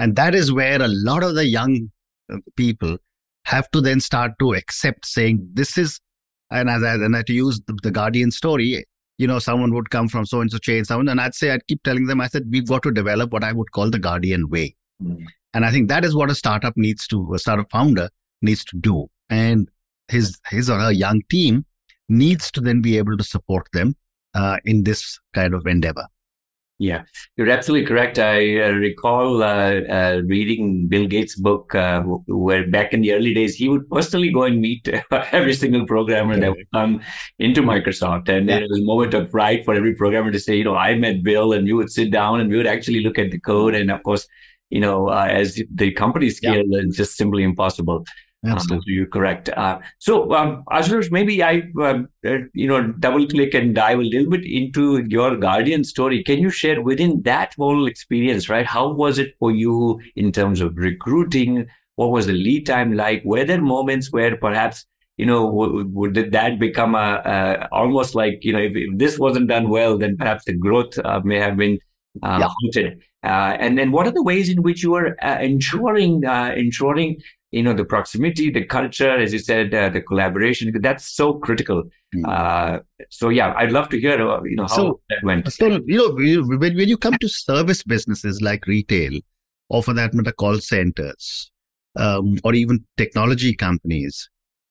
And 0.00 0.16
that 0.16 0.34
is 0.34 0.52
where 0.52 0.82
a 0.82 0.88
lot 0.88 1.22
of 1.22 1.36
the 1.36 1.46
young 1.46 1.92
uh, 2.32 2.38
people 2.56 2.98
have 3.44 3.70
to 3.70 3.80
then 3.80 4.00
start 4.00 4.32
to 4.40 4.54
accept 4.54 5.06
saying, 5.06 5.48
this 5.52 5.78
is, 5.78 6.00
and 6.50 6.68
as 6.68 6.82
I, 6.82 6.94
and 6.94 7.14
I 7.14 7.22
to 7.22 7.32
use 7.32 7.60
the, 7.68 7.78
the 7.84 7.92
Guardian 7.92 8.32
story, 8.32 8.84
you 9.18 9.26
know, 9.28 9.38
someone 9.38 9.72
would 9.74 9.90
come 9.90 10.08
from 10.08 10.26
so 10.26 10.40
and 10.40 10.50
so 10.50 10.58
chain, 10.58 10.84
someone, 10.84 11.08
and 11.08 11.20
I'd 11.20 11.36
say, 11.36 11.52
I'd 11.52 11.66
keep 11.68 11.84
telling 11.84 12.06
them, 12.06 12.20
I 12.20 12.26
said, 12.26 12.44
we've 12.50 12.66
got 12.66 12.82
to 12.82 12.90
develop 12.90 13.32
what 13.32 13.44
I 13.44 13.52
would 13.52 13.70
call 13.70 13.88
the 13.88 14.00
Guardian 14.00 14.48
way. 14.48 14.74
Mm. 15.02 15.24
And 15.54 15.64
I 15.64 15.70
think 15.70 15.88
that 15.88 16.04
is 16.04 16.14
what 16.14 16.30
a 16.30 16.34
startup 16.34 16.74
needs 16.76 17.06
to, 17.08 17.34
a 17.34 17.38
startup 17.38 17.70
founder 17.70 18.08
needs 18.42 18.64
to 18.66 18.76
do. 18.76 19.08
And 19.30 19.68
his, 20.08 20.38
his 20.48 20.70
or 20.70 20.78
her 20.78 20.92
young 20.92 21.22
team 21.30 21.64
needs 22.08 22.50
to 22.52 22.60
then 22.60 22.80
be 22.80 22.98
able 22.98 23.16
to 23.16 23.24
support 23.24 23.66
them 23.72 23.96
uh, 24.34 24.58
in 24.64 24.84
this 24.84 25.18
kind 25.34 25.54
of 25.54 25.66
endeavor. 25.66 26.06
Yeah, 26.80 27.02
you're 27.36 27.50
absolutely 27.50 27.88
correct. 27.88 28.20
I 28.20 28.60
uh, 28.60 28.70
recall 28.70 29.42
uh, 29.42 29.80
uh, 29.90 30.22
reading 30.26 30.86
Bill 30.86 31.08
Gates' 31.08 31.34
book, 31.34 31.74
uh, 31.74 32.02
where 32.02 32.68
back 32.68 32.92
in 32.92 33.00
the 33.00 33.14
early 33.14 33.34
days, 33.34 33.56
he 33.56 33.68
would 33.68 33.90
personally 33.90 34.30
go 34.30 34.44
and 34.44 34.60
meet 34.60 34.88
every 35.10 35.54
single 35.54 35.86
programmer 35.86 36.38
that 36.38 36.50
would 36.50 36.70
come 36.72 37.00
into 37.40 37.62
Microsoft. 37.62 38.28
And 38.28 38.48
yeah. 38.48 38.58
it 38.58 38.68
was 38.70 38.78
a 38.78 38.84
moment 38.84 39.12
of 39.12 39.28
pride 39.28 39.64
for 39.64 39.74
every 39.74 39.96
programmer 39.96 40.30
to 40.30 40.38
say, 40.38 40.54
you 40.54 40.62
know, 40.62 40.76
I 40.76 40.94
met 40.94 41.24
Bill, 41.24 41.52
and 41.52 41.64
we 41.64 41.72
would 41.72 41.90
sit 41.90 42.12
down 42.12 42.40
and 42.40 42.48
we 42.48 42.56
would 42.56 42.68
actually 42.68 43.00
look 43.00 43.18
at 43.18 43.32
the 43.32 43.40
code. 43.40 43.74
And 43.74 43.90
of 43.90 44.00
course, 44.04 44.28
you 44.70 44.80
know, 44.80 45.08
uh, 45.08 45.26
as 45.30 45.62
the 45.74 45.92
company 45.92 46.30
scale, 46.30 46.64
yeah. 46.66 46.80
it's 46.82 46.96
just 46.96 47.16
simply 47.16 47.42
impossible. 47.42 48.04
Um, 48.44 48.52
Absolutely, 48.52 48.92
you're 48.92 49.06
correct. 49.06 49.48
Uh, 49.48 49.80
so, 49.98 50.32
um, 50.32 50.62
Ashutosh, 50.70 51.10
maybe 51.10 51.42
I, 51.42 51.62
um, 51.82 52.08
uh, 52.24 52.38
you 52.54 52.68
know, 52.68 52.92
double 52.92 53.26
click 53.26 53.52
and 53.54 53.74
dive 53.74 53.98
a 53.98 54.02
little 54.02 54.30
bit 54.30 54.44
into 54.44 55.04
your 55.08 55.36
Guardian 55.36 55.82
story. 55.82 56.22
Can 56.22 56.38
you 56.38 56.50
share 56.50 56.80
within 56.80 57.22
that 57.22 57.54
whole 57.58 57.86
experience, 57.86 58.48
right? 58.48 58.66
How 58.66 58.92
was 58.92 59.18
it 59.18 59.34
for 59.40 59.50
you 59.50 60.00
in 60.14 60.30
terms 60.30 60.60
of 60.60 60.76
recruiting? 60.76 61.66
What 61.96 62.12
was 62.12 62.26
the 62.26 62.32
lead 62.32 62.66
time 62.66 62.92
like? 62.94 63.22
Were 63.24 63.44
there 63.44 63.60
moments 63.60 64.12
where 64.12 64.36
perhaps 64.36 64.86
you 65.18 65.26
know, 65.26 65.46
w- 65.46 65.84
w- 65.84 66.12
did 66.12 66.30
that 66.30 66.60
become 66.60 66.94
a, 66.94 67.20
a, 67.24 67.68
almost 67.72 68.14
like 68.14 68.38
you 68.42 68.52
know, 68.52 68.60
if, 68.60 68.72
if, 68.74 68.96
this 68.96 69.18
wasn't 69.18 69.48
done 69.48 69.68
well, 69.68 69.98
then 69.98 70.16
perhaps 70.16 70.44
the 70.44 70.52
growth 70.52 70.96
uh, 71.04 71.20
may 71.24 71.40
have 71.40 71.56
been 71.56 71.78
uh, 72.22 72.38
yeah. 72.40 72.48
halted. 72.48 73.02
Uh, 73.24 73.56
and 73.58 73.76
then 73.76 73.90
what 73.90 74.06
are 74.06 74.12
the 74.12 74.22
ways 74.22 74.48
in 74.48 74.62
which 74.62 74.82
you 74.82 74.94
are 74.94 75.16
uh, 75.24 75.38
ensuring 75.40 76.24
uh, 76.24 76.54
ensuring 76.56 77.20
you 77.50 77.62
know 77.62 77.72
the 77.72 77.84
proximity, 77.84 78.50
the 78.50 78.64
culture, 78.64 79.10
as 79.10 79.32
you 79.32 79.38
said, 79.38 79.74
uh, 79.74 79.88
the 79.88 80.00
collaboration? 80.00 80.72
That's 80.80 81.08
so 81.14 81.34
critical. 81.34 81.84
Mm. 82.14 82.82
so 83.10 83.28
yeah, 83.28 83.52
I'd 83.56 83.72
love 83.72 83.88
to 83.90 84.00
hear 84.00 84.14
uh, 84.14 84.42
you 84.44 84.56
know 84.56 84.62
how 84.62 84.76
so, 84.76 85.00
that 85.10 85.18
went. 85.24 85.52
So 85.52 85.66
you 85.86 85.98
know 85.98 86.12
when 86.12 86.76
when 86.76 86.88
you 86.88 86.96
come 86.96 87.18
to 87.20 87.28
service 87.28 87.82
businesses 87.82 88.40
like 88.40 88.66
retail, 88.66 89.18
or 89.68 89.82
for 89.82 89.94
that 89.94 90.14
matter, 90.14 90.32
call 90.32 90.58
centers, 90.58 91.50
um, 91.96 92.38
or 92.44 92.54
even 92.54 92.84
technology 92.96 93.54
companies. 93.54 94.30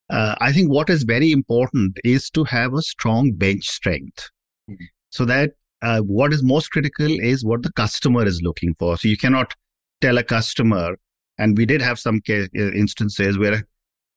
Uh, 0.09 0.35
I 0.39 0.53
think 0.53 0.71
what 0.71 0.89
is 0.89 1.03
very 1.03 1.33
important 1.33 1.97
is 2.05 2.29
to 2.29 2.45
have 2.45 2.73
a 2.73 2.81
strong 2.81 3.33
bench 3.33 3.67
strength 3.67 4.29
mm. 4.71 4.77
so 5.09 5.25
that 5.25 5.51
uh, 5.81 6.01
what 6.01 6.33
is 6.33 6.43
most 6.43 6.69
critical 6.71 7.07
is 7.07 7.45
what 7.45 7.63
the 7.63 7.71
customer 7.73 8.25
is 8.25 8.41
looking 8.41 8.75
for. 8.79 8.97
So 8.97 9.07
you 9.07 9.17
cannot 9.17 9.53
tell 10.01 10.17
a 10.17 10.23
customer, 10.23 10.97
and 11.37 11.57
we 11.57 11.65
did 11.65 11.81
have 11.81 11.99
some 11.99 12.21
uh, 12.29 12.45
instances 12.53 13.37
where 13.37 13.63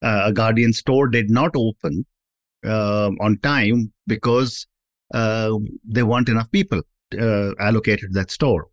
uh, 0.03 0.23
a 0.27 0.33
Guardian 0.33 0.73
store 0.73 1.09
did 1.09 1.31
not 1.31 1.53
open 1.55 2.07
uh, 2.65 3.11
on 3.21 3.39
time 3.39 3.93
because 4.07 4.67
uh, 5.15 5.53
there 5.85 6.07
weren't 6.07 6.29
enough 6.29 6.51
people 6.51 6.83
uh, 7.19 7.51
allocated 7.59 8.13
to 8.13 8.19
that 8.19 8.31
store. 8.31 8.69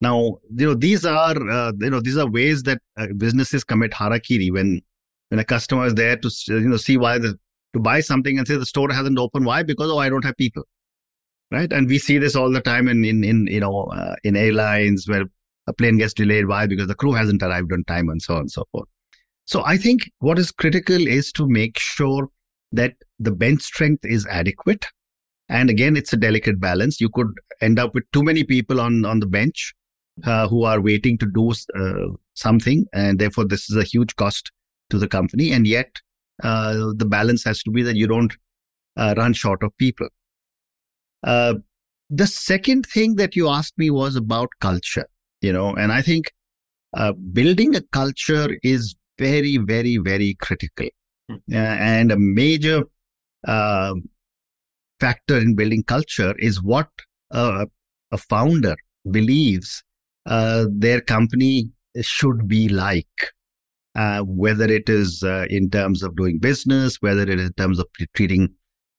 Now, 0.00 0.38
you 0.56 0.66
know, 0.66 0.74
these 0.74 1.04
are, 1.04 1.36
you 1.36 1.90
know, 1.90 2.00
these 2.00 2.16
are 2.16 2.28
ways 2.28 2.64
that 2.64 2.80
businesses 3.16 3.62
commit 3.62 3.92
harakiri 3.92 4.52
when 4.52 4.82
when 5.28 5.38
a 5.38 5.44
customer 5.44 5.86
is 5.86 5.94
there 5.94 6.16
to 6.16 6.30
you 6.48 6.68
know 6.68 6.76
see 6.76 6.96
why 6.96 7.18
the 7.18 7.38
to 7.72 7.80
buy 7.80 8.00
something 8.00 8.36
and 8.38 8.46
say 8.46 8.56
the 8.56 8.66
store 8.66 8.92
hasn't 8.92 9.18
opened. 9.18 9.46
Why? 9.46 9.62
Because 9.62 9.90
oh, 9.90 9.98
I 9.98 10.08
don't 10.08 10.24
have 10.24 10.36
people, 10.36 10.64
right? 11.52 11.72
And 11.72 11.88
we 11.88 11.98
see 11.98 12.18
this 12.18 12.34
all 12.34 12.50
the 12.50 12.60
time 12.60 12.88
in 12.88 13.04
in 13.04 13.24
in 13.24 13.46
you 13.46 13.60
know 13.60 13.84
uh, 13.84 14.16
in 14.24 14.36
airlines 14.36 15.06
where 15.08 15.24
a 15.66 15.72
plane 15.72 15.98
gets 15.98 16.14
delayed. 16.14 16.46
Why? 16.46 16.66
Because 16.66 16.88
the 16.88 16.94
crew 16.94 17.12
hasn't 17.12 17.42
arrived 17.42 17.72
on 17.72 17.84
time 17.84 18.08
and 18.08 18.20
so 18.20 18.34
on 18.34 18.40
and 18.40 18.50
so 18.50 18.64
forth. 18.72 18.88
So 19.44 19.62
I 19.64 19.76
think 19.76 20.10
what 20.18 20.38
is 20.38 20.50
critical 20.50 21.06
is 21.06 21.32
to 21.32 21.48
make 21.48 21.78
sure 21.78 22.28
that 22.72 22.94
the 23.18 23.30
bench 23.30 23.62
strength 23.62 24.04
is 24.04 24.26
adequate. 24.26 24.86
And 25.48 25.68
again, 25.68 25.96
it's 25.96 26.12
a 26.12 26.16
delicate 26.16 26.58
balance. 26.60 27.00
You 27.00 27.10
could 27.10 27.32
end 27.60 27.78
up 27.78 27.94
with 27.94 28.04
too 28.12 28.22
many 28.22 28.44
people 28.44 28.80
on, 28.80 29.04
on 29.04 29.20
the 29.20 29.26
bench 29.26 29.74
uh, 30.24 30.48
who 30.48 30.64
are 30.64 30.80
waiting 30.80 31.18
to 31.18 31.26
do 31.26 31.52
uh, 31.78 32.16
something. 32.34 32.86
And 32.94 33.18
therefore, 33.18 33.44
this 33.44 33.68
is 33.68 33.76
a 33.76 33.84
huge 33.84 34.16
cost 34.16 34.50
to 34.90 34.98
the 34.98 35.08
company. 35.08 35.52
And 35.52 35.66
yet, 35.66 36.00
uh, 36.42 36.92
the 36.96 37.04
balance 37.04 37.44
has 37.44 37.62
to 37.64 37.70
be 37.70 37.82
that 37.82 37.96
you 37.96 38.06
don't 38.06 38.34
uh, 38.96 39.14
run 39.16 39.32
short 39.32 39.62
of 39.62 39.76
people. 39.76 40.08
Uh, 41.22 41.54
the 42.10 42.26
second 42.26 42.86
thing 42.86 43.16
that 43.16 43.36
you 43.36 43.48
asked 43.48 43.78
me 43.78 43.90
was 43.90 44.16
about 44.16 44.48
culture, 44.60 45.06
you 45.40 45.52
know, 45.52 45.74
and 45.74 45.92
I 45.92 46.02
think 46.02 46.32
uh, 46.94 47.12
building 47.12 47.74
a 47.74 47.80
culture 47.80 48.56
is 48.62 48.94
very, 49.18 49.56
very, 49.56 49.96
very 49.98 50.34
critical. 50.34 50.88
Hmm. 51.28 51.54
and 51.54 52.10
a 52.10 52.16
major 52.18 52.82
uh, 53.46 53.94
factor 54.98 55.38
in 55.38 55.54
building 55.54 55.84
culture 55.84 56.34
is 56.38 56.60
what 56.60 56.88
a 57.30 57.68
founder 58.18 58.74
believes 59.10 59.82
uh, 60.26 60.66
their 60.70 61.00
company 61.00 61.70
should 62.00 62.48
be 62.48 62.68
like. 62.68 63.06
Uh, 63.94 64.22
whether 64.22 64.64
it 64.64 64.88
is 64.88 65.22
uh, 65.22 65.44
in 65.50 65.68
terms 65.68 66.02
of 66.02 66.16
doing 66.16 66.38
business, 66.38 66.96
whether 67.02 67.22
it 67.22 67.38
is 67.38 67.48
in 67.48 67.52
terms 67.52 67.78
of 67.78 67.86
treating 68.14 68.48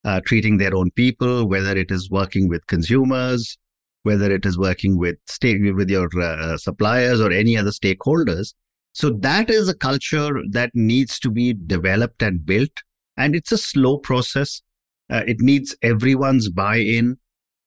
uh, 0.05 0.22
treating 0.25 0.57
their 0.57 0.75
own 0.75 0.91
people, 0.91 1.48
whether 1.48 1.75
it 1.77 1.91
is 1.91 2.10
working 2.10 2.50
with 2.50 2.65
consumers, 2.67 3.57
whether 4.03 4.31
it 4.31 4.45
is 4.45 4.57
working 4.57 4.98
with 4.98 5.15
stake 5.27 5.62
with 5.75 5.89
your 5.89 6.10
uh, 6.22 6.57
suppliers 6.57 7.22
or 7.22 7.31
any 7.31 7.57
other 7.57 7.72
stakeholders. 7.72 8.53
So 8.93 9.10
that 9.10 9.50
is 9.50 9.69
a 9.69 9.74
culture 9.75 10.41
that 10.51 10.72
needs 10.74 11.19
to 11.19 11.31
be 11.31 11.53
developed 11.53 12.22
and 12.22 12.45
built, 12.45 12.72
and 13.17 13.36
it's 13.36 13.51
a 13.51 13.57
slow 13.57 13.98
process. 13.98 14.62
Uh, 15.10 15.24
it 15.27 15.38
needs 15.39 15.75
everyone's 15.81 16.50
buy-in, 16.50 17.17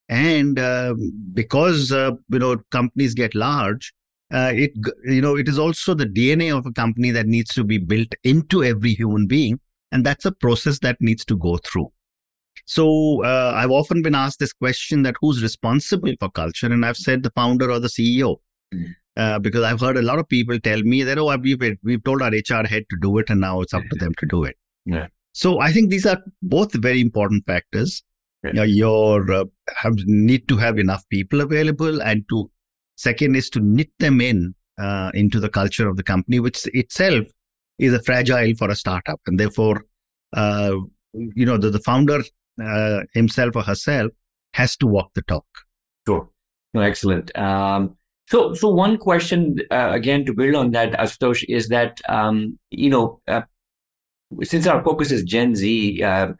and 0.07 0.57
uh, 0.57 0.95
because 1.33 1.91
uh, 1.91 2.11
you 2.29 2.39
know 2.39 2.57
companies 2.71 3.13
get 3.13 3.35
large, 3.35 3.93
uh, 4.33 4.51
it 4.55 4.71
you 5.03 5.21
know 5.21 5.35
it 5.35 5.49
is 5.49 5.59
also 5.59 5.93
the 5.93 6.05
DNA 6.05 6.55
of 6.55 6.65
a 6.65 6.71
company 6.71 7.11
that 7.11 7.27
needs 7.27 7.53
to 7.55 7.63
be 7.63 7.77
built 7.77 8.13
into 8.23 8.63
every 8.63 8.93
human 8.93 9.27
being, 9.27 9.59
and 9.91 10.05
that's 10.05 10.25
a 10.25 10.31
process 10.31 10.79
that 10.79 10.97
needs 11.01 11.25
to 11.25 11.35
go 11.35 11.57
through. 11.57 11.91
So 12.65 13.23
uh, 13.23 13.53
I've 13.55 13.71
often 13.71 14.01
been 14.01 14.15
asked 14.15 14.39
this 14.39 14.53
question 14.53 15.03
that 15.03 15.15
who's 15.21 15.41
responsible 15.41 16.13
for 16.19 16.29
culture, 16.29 16.67
and 16.67 16.85
I've 16.85 16.97
said 16.97 17.23
the 17.23 17.31
founder 17.31 17.71
or 17.71 17.79
the 17.79 17.87
CEO. 17.87 18.37
Mm-hmm. 18.73 18.91
Uh, 19.15 19.39
because 19.39 19.63
I've 19.63 19.79
heard 19.79 19.97
a 19.97 20.03
lot 20.03 20.19
of 20.19 20.29
people 20.29 20.59
tell 20.59 20.83
me 20.83 21.01
that, 21.01 21.17
oh, 21.17 21.35
we've, 21.37 21.59
we've 21.83 22.03
told 22.03 22.21
our 22.21 22.29
HR 22.29 22.67
head 22.67 22.83
to 22.91 22.97
do 23.01 23.17
it 23.17 23.31
and 23.31 23.41
now 23.41 23.61
it's 23.61 23.73
up 23.73 23.81
to 23.89 23.97
them 23.97 24.13
to 24.19 24.27
do 24.27 24.43
it. 24.43 24.55
Yeah. 24.85 25.07
So 25.33 25.59
I 25.59 25.71
think 25.71 25.89
these 25.89 26.05
are 26.05 26.21
both 26.43 26.71
very 26.75 27.01
important 27.01 27.43
factors. 27.47 28.03
Yeah. 28.43 28.63
your 28.63 29.31
uh, 29.31 29.45
have, 29.75 29.95
need 30.05 30.47
to 30.49 30.57
have 30.57 30.77
enough 30.77 31.03
people 31.09 31.41
available 31.41 31.99
and 32.03 32.23
to 32.29 32.51
second 32.95 33.35
is 33.35 33.49
to 33.51 33.59
knit 33.59 33.89
them 33.97 34.21
in 34.21 34.53
uh, 34.77 35.09
into 35.13 35.39
the 35.39 35.49
culture 35.49 35.87
of 35.87 35.97
the 35.97 36.03
company, 36.03 36.39
which 36.39 36.67
itself 36.73 37.25
is 37.79 37.93
a 37.93 38.01
fragile 38.03 38.53
for 38.55 38.69
a 38.69 38.75
startup. 38.75 39.19
And 39.25 39.39
therefore, 39.39 39.83
uh, 40.33 40.75
you 41.13 41.45
know, 41.45 41.57
the, 41.57 41.69
the 41.69 41.79
founder 41.79 42.21
uh, 42.63 43.01
himself 43.13 43.55
or 43.55 43.63
herself 43.63 44.11
has 44.53 44.75
to 44.77 44.87
walk 44.87 45.11
the 45.13 45.21
talk. 45.23 45.45
Sure. 46.07 46.29
No, 46.73 46.81
excellent. 46.81 47.35
Um, 47.37 47.97
so, 48.29 48.53
so 48.53 48.69
one 48.69 48.97
question 48.97 49.57
uh, 49.71 49.89
again 49.91 50.25
to 50.25 50.33
build 50.33 50.55
on 50.55 50.71
that, 50.71 50.91
Ashutosh, 50.93 51.45
is 51.47 51.69
that 51.69 52.01
um, 52.09 52.59
you 52.71 52.89
know, 52.89 53.21
uh, 53.27 53.41
since 54.43 54.67
our 54.67 54.83
focus 54.83 55.11
is 55.11 55.23
Gen 55.23 55.55
Z, 55.55 56.03
uh, 56.03 56.33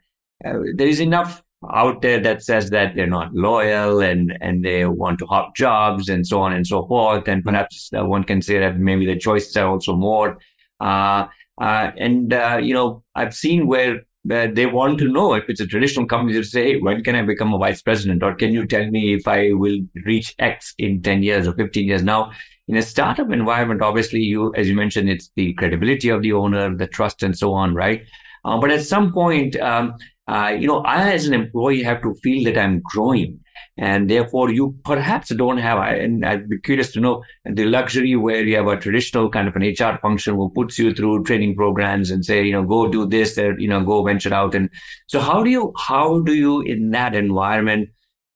uh, 0.46 0.54
there 0.76 0.88
is 0.88 1.00
enough 1.00 1.44
out 1.74 2.02
there 2.02 2.20
that 2.20 2.44
says 2.44 2.70
that 2.70 2.96
they're 2.96 3.08
not 3.08 3.34
loyal 3.34 4.00
and 4.00 4.38
and 4.42 4.64
they 4.64 4.86
want 4.86 5.18
to 5.18 5.26
hop 5.26 5.56
jobs 5.56 6.08
and 6.08 6.28
so 6.28 6.42
on 6.42 6.54
and 6.54 6.68
so 6.68 6.86
forth. 6.88 7.28
And 7.28 7.44
perhaps 7.44 7.90
uh, 7.98 8.06
one 8.06 8.26
can 8.26 8.42
say 8.42 8.60
that 8.60 8.78
maybe 8.78 9.06
the 9.06 9.18
choices 9.18 9.56
are 9.56 9.68
also 9.68 9.96
more. 9.96 10.38
Uh, 10.80 11.28
and 11.60 12.32
you 12.64 12.74
know, 12.74 13.04
I've 13.16 13.34
seen 13.34 13.66
where 13.66 14.02
they 14.28 14.66
want 14.66 15.00
to 15.00 15.08
know 15.08 15.34
if 15.34 15.46
it's 15.48 15.62
a 15.62 15.68
traditional 15.68 16.06
company 16.06 16.34
to 16.38 16.44
say, 16.44 16.74
hey, 16.74 16.80
when 16.80 17.04
can 17.04 17.16
I 17.16 17.22
become 17.22 17.54
a 17.54 17.58
vice 17.58 17.82
president? 17.82 18.24
Or 18.24 18.36
can 18.36 18.52
you 18.52 18.66
tell 18.66 18.86
me 18.88 19.14
if 19.14 19.28
I 19.28 19.54
will 19.54 19.80
reach 20.06 20.36
X 20.40 20.74
in 20.78 21.02
10 21.02 21.24
years 21.24 21.48
or 21.48 21.54
15 21.54 21.88
years? 21.88 22.04
Now, 22.04 22.32
in 22.68 22.76
a 22.76 22.82
startup 22.82 23.32
environment, 23.32 23.82
obviously, 23.82 24.20
you, 24.20 24.54
as 24.56 24.68
you 24.68 24.76
mentioned, 24.76 25.10
it's 25.10 25.32
the 25.36 25.54
credibility 25.54 26.10
of 26.10 26.22
the 26.22 26.34
owner, 26.34 26.76
the 26.76 26.88
trust, 26.88 27.24
and 27.24 27.38
so 27.38 27.54
on, 27.54 27.74
right? 27.74 28.06
Uh, 28.44 28.60
but 28.60 28.72
at 28.72 28.84
some 28.84 29.14
point, 29.14 29.56
um, 29.58 29.94
uh, 30.28 30.54
you 30.58 30.68
know, 30.68 30.80
I 30.80 31.14
as 31.14 31.26
an 31.26 31.34
employee 31.34 31.84
have 31.84 32.02
to 32.02 32.14
feel 32.16 32.44
that 32.46 32.58
I'm 32.62 32.82
growing 32.82 33.40
and 33.78 34.10
therefore 34.10 34.50
you 34.52 34.76
perhaps 34.84 35.30
don't 35.30 35.58
have 35.58 35.78
and 35.80 36.26
i'd 36.26 36.50
be 36.50 36.60
curious 36.60 36.92
to 36.92 37.00
know 37.00 37.24
the 37.46 37.66
luxury 37.66 38.16
where 38.16 38.44
you 38.44 38.56
have 38.56 38.68
a 38.68 38.78
traditional 38.78 39.30
kind 39.30 39.48
of 39.48 39.56
an 39.56 39.64
hr 39.64 39.98
function 40.02 40.36
who 40.36 40.50
puts 40.50 40.80
you 40.80 40.94
through 40.94 41.24
training 41.24 41.56
programs 41.56 42.12
and 42.12 42.26
say 42.26 42.44
you 42.44 42.52
know 42.52 42.64
go 42.64 42.88
do 42.88 43.06
this 43.06 43.38
or 43.38 43.60
you 43.60 43.68
know 43.68 43.84
go 43.84 44.04
venture 44.04 44.34
out. 44.34 44.56
And 44.56 44.70
so 45.08 45.20
how 45.20 45.44
do 45.44 45.50
you 45.50 45.74
how 45.78 46.20
do 46.22 46.34
you 46.34 46.62
in 46.62 46.92
that 46.92 47.16
environment 47.16 47.90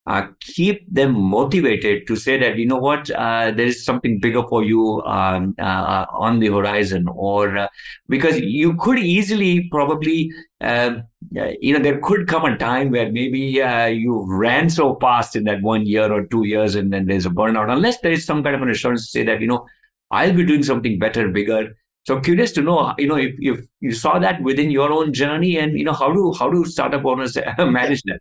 uh, 0.08 0.28
keep 0.40 0.84
them 0.92 1.14
motivated 1.14 2.08
to 2.08 2.16
say 2.16 2.38
that 2.40 2.58
you 2.58 2.66
know 2.66 2.78
what? 2.78 3.10
Uh, 3.12 3.52
there 3.52 3.68
is 3.68 3.86
something 3.86 4.20
bigger 4.20 4.42
for 4.48 4.64
you 4.64 5.02
um, 5.04 5.54
uh, 5.60 6.06
on 6.12 6.40
the 6.40 6.48
horizon. 6.48 7.08
Or 7.14 7.56
uh, 7.56 7.68
because 8.10 8.40
you 8.40 8.76
could 8.78 8.98
easily 8.98 9.68
probably 9.70 10.32
um, 10.60 11.04
you 11.32 11.74
know 11.74 11.80
there 11.80 12.00
could 12.00 12.28
come 12.28 12.46
a 12.46 12.58
time 12.58 12.90
where 12.90 13.12
maybe 13.12 13.62
uh, 13.62 13.86
you 13.86 14.26
ran 14.28 14.70
so 14.70 14.98
fast 15.00 15.36
in 15.36 15.44
that 15.44 15.62
one 15.62 15.86
year 15.86 16.12
or 16.12 16.26
two 16.26 16.46
years 16.46 16.76
and 16.76 16.92
then 16.92 17.06
there's 17.06 17.28
a 17.28 17.30
burnout 17.30 17.72
unless 17.72 18.00
there 18.02 18.12
is 18.12 18.26
some 18.26 18.44
kind 18.44 18.56
of 18.56 18.62
an 18.62 18.70
assurance 18.70 19.06
to 19.06 19.12
say 19.12 19.24
that 19.24 19.40
you 19.40 19.48
know 19.48 19.66
i'll 20.12 20.34
be 20.34 20.46
doing 20.46 20.64
something 20.64 20.98
better 21.00 21.30
bigger. 21.30 21.76
So 22.08 22.20
curious 22.20 22.52
to 22.54 22.64
know 22.64 22.96
you 22.98 23.08
know 23.08 23.18
if, 23.18 23.36
if 23.38 23.66
you 23.82 23.92
saw 23.92 24.18
that 24.18 24.42
within 24.42 24.72
your 24.72 24.92
own 24.92 25.14
journey 25.14 25.58
and 25.58 25.78
you 25.78 25.86
know 25.86 25.94
how 25.94 26.12
do 26.12 26.34
how 26.34 26.50
do 26.50 26.66
startup 26.66 27.06
owners 27.06 27.38
manage 27.60 28.02
that? 28.04 28.20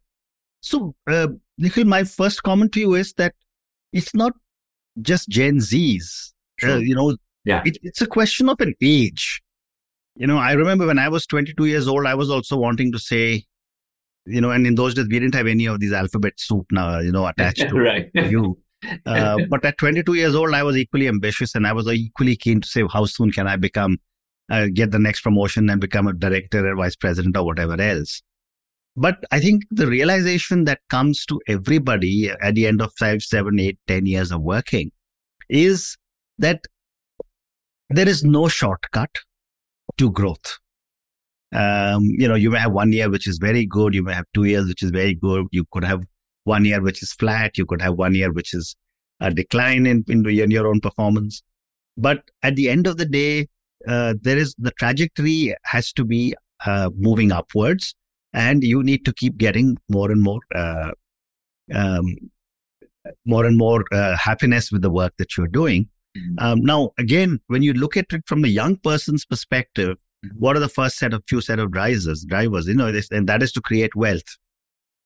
So, 0.60 0.94
uh, 1.06 1.28
Nikhil, 1.60 1.84
my 1.84 2.04
first 2.04 2.42
comment 2.42 2.72
to 2.72 2.80
you 2.80 2.94
is 2.94 3.12
that 3.14 3.34
it's 3.92 4.14
not 4.14 4.32
just 5.02 5.28
Gen 5.28 5.58
Zs. 5.58 6.32
Uh, 6.62 6.66
sure. 6.66 6.70
Uh, 6.76 6.78
you 6.78 6.94
know, 6.94 7.16
yeah, 7.44 7.62
it, 7.64 7.78
it's 7.82 8.00
a 8.00 8.06
question 8.06 8.48
of 8.48 8.60
an 8.60 8.74
age. 8.82 9.42
You 10.16 10.26
know, 10.26 10.38
I 10.38 10.52
remember 10.52 10.86
when 10.86 10.98
I 10.98 11.08
was 11.08 11.26
22 11.26 11.66
years 11.66 11.86
old, 11.86 12.06
I 12.06 12.14
was 12.14 12.30
also 12.30 12.56
wanting 12.56 12.92
to 12.92 12.98
say, 12.98 13.44
you 14.26 14.40
know, 14.40 14.50
and 14.50 14.66
in 14.66 14.74
those 14.74 14.94
days 14.94 15.06
we 15.08 15.18
didn't 15.18 15.34
have 15.34 15.46
any 15.46 15.66
of 15.66 15.80
these 15.80 15.92
alphabet 15.92 16.34
soup 16.36 16.66
now, 16.72 16.98
you 16.98 17.12
know, 17.12 17.26
attached 17.26 17.60
to 17.68 17.78
right. 17.78 18.10
you. 18.14 18.58
Uh, 19.06 19.38
but 19.50 19.64
at 19.64 19.78
22 19.78 20.14
years 20.14 20.34
old, 20.34 20.54
I 20.54 20.62
was 20.62 20.76
equally 20.76 21.08
ambitious 21.08 21.54
and 21.54 21.66
I 21.66 21.72
was 21.72 21.86
equally 21.88 22.36
keen 22.36 22.60
to 22.60 22.68
say, 22.68 22.82
how 22.90 23.04
soon 23.04 23.32
can 23.32 23.46
I 23.46 23.56
become, 23.56 23.98
uh, 24.50 24.66
get 24.72 24.90
the 24.90 24.98
next 24.98 25.20
promotion 25.20 25.70
and 25.70 25.80
become 25.80 26.06
a 26.06 26.12
director 26.12 26.66
or 26.70 26.76
vice 26.76 26.96
president 26.96 27.36
or 27.36 27.44
whatever 27.44 27.80
else. 27.80 28.22
But 29.00 29.24
I 29.30 29.40
think 29.40 29.62
the 29.70 29.86
realization 29.86 30.64
that 30.64 30.80
comes 30.90 31.24
to 31.24 31.40
everybody 31.48 32.28
at 32.42 32.54
the 32.54 32.66
end 32.66 32.82
of 32.82 32.92
five, 32.98 33.22
seven, 33.22 33.58
eight, 33.58 33.78
ten 33.86 34.04
years 34.04 34.30
of 34.30 34.42
working 34.42 34.92
is 35.48 35.96
that 36.36 36.60
there 37.88 38.06
is 38.06 38.22
no 38.24 38.48
shortcut 38.48 39.08
to 39.96 40.10
growth. 40.10 40.58
Um, 41.50 42.04
you 42.18 42.28
know, 42.28 42.34
you 42.34 42.50
may 42.50 42.58
have 42.58 42.72
one 42.72 42.92
year 42.92 43.08
which 43.08 43.26
is 43.26 43.38
very 43.38 43.64
good. 43.64 43.94
You 43.94 44.02
may 44.02 44.12
have 44.12 44.26
two 44.34 44.44
years 44.44 44.66
which 44.66 44.82
is 44.82 44.90
very 44.90 45.14
good. 45.14 45.46
You 45.50 45.64
could 45.72 45.84
have 45.84 46.02
one 46.44 46.66
year 46.66 46.82
which 46.82 47.02
is 47.02 47.14
flat. 47.14 47.56
You 47.56 47.64
could 47.64 47.80
have 47.80 47.94
one 47.94 48.14
year 48.14 48.30
which 48.30 48.52
is 48.52 48.76
a 49.20 49.30
decline 49.30 49.86
in, 49.86 50.04
in, 50.08 50.28
in 50.28 50.50
your 50.50 50.66
own 50.66 50.78
performance. 50.78 51.42
But 51.96 52.22
at 52.42 52.54
the 52.54 52.68
end 52.68 52.86
of 52.86 52.98
the 52.98 53.06
day, 53.06 53.48
uh, 53.88 54.12
there 54.20 54.36
is 54.36 54.54
the 54.58 54.72
trajectory 54.72 55.54
has 55.64 55.90
to 55.94 56.04
be 56.04 56.34
uh, 56.66 56.90
moving 56.94 57.32
upwards 57.32 57.94
and 58.32 58.62
you 58.62 58.82
need 58.82 59.04
to 59.04 59.12
keep 59.12 59.36
getting 59.36 59.76
more 59.88 60.10
and 60.10 60.22
more 60.22 60.40
uh, 60.54 60.90
um, 61.74 62.16
more 63.24 63.46
and 63.46 63.56
more 63.56 63.84
uh, 63.92 64.16
happiness 64.16 64.70
with 64.70 64.82
the 64.82 64.90
work 64.90 65.12
that 65.18 65.36
you're 65.36 65.48
doing. 65.48 65.88
Mm-hmm. 66.16 66.44
Um, 66.44 66.60
now, 66.62 66.90
again, 66.98 67.40
when 67.46 67.62
you 67.62 67.72
look 67.72 67.96
at 67.96 68.06
it 68.12 68.22
from 68.26 68.44
a 68.44 68.48
young 68.48 68.76
person's 68.76 69.24
perspective, 69.24 69.96
mm-hmm. 70.24 70.36
what 70.38 70.56
are 70.56 70.60
the 70.60 70.68
first 70.68 70.98
set 70.98 71.14
of 71.14 71.22
few 71.28 71.40
set 71.40 71.58
of 71.58 71.70
drivers? 71.70 72.24
Drivers, 72.28 72.66
you 72.66 72.74
know, 72.74 72.92
this, 72.92 73.10
and 73.10 73.28
that 73.28 73.42
is 73.42 73.52
to 73.52 73.60
create 73.60 73.94
wealth. 73.94 74.36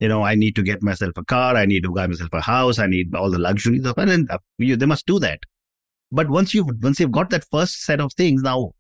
You 0.01 0.09
know, 0.09 0.23
I 0.23 0.35
need 0.35 0.57
to 0.57 0.63
get 0.63 0.83
myself 0.83 1.13
a 1.17 1.25
car. 1.25 1.57
I 1.57 1.67
need 1.67 1.85
to 1.85 1.91
buy 1.91 2.07
myself 2.07 2.33
a 2.33 2.41
house. 2.41 2.79
I 2.79 2.87
need 2.87 3.15
all 3.15 3.31
the 3.31 3.39
luxuries 3.39 3.87
of 3.87 3.97
it, 3.97 4.09
and 4.09 4.31
uh, 4.31 4.39
you, 4.59 4.77
they 4.77 4.87
must 4.87 5.07
do 5.07 5.19
that. 5.21 5.41
But 6.11 6.29
once 6.29 6.53
you've 6.53 6.69
once 6.83 7.01
you've 7.01 7.13
got 7.13 7.31
that 7.31 7.45
first 7.51 7.83
set 7.85 8.01
of 8.01 8.13
things, 8.15 8.43
now 8.43 8.73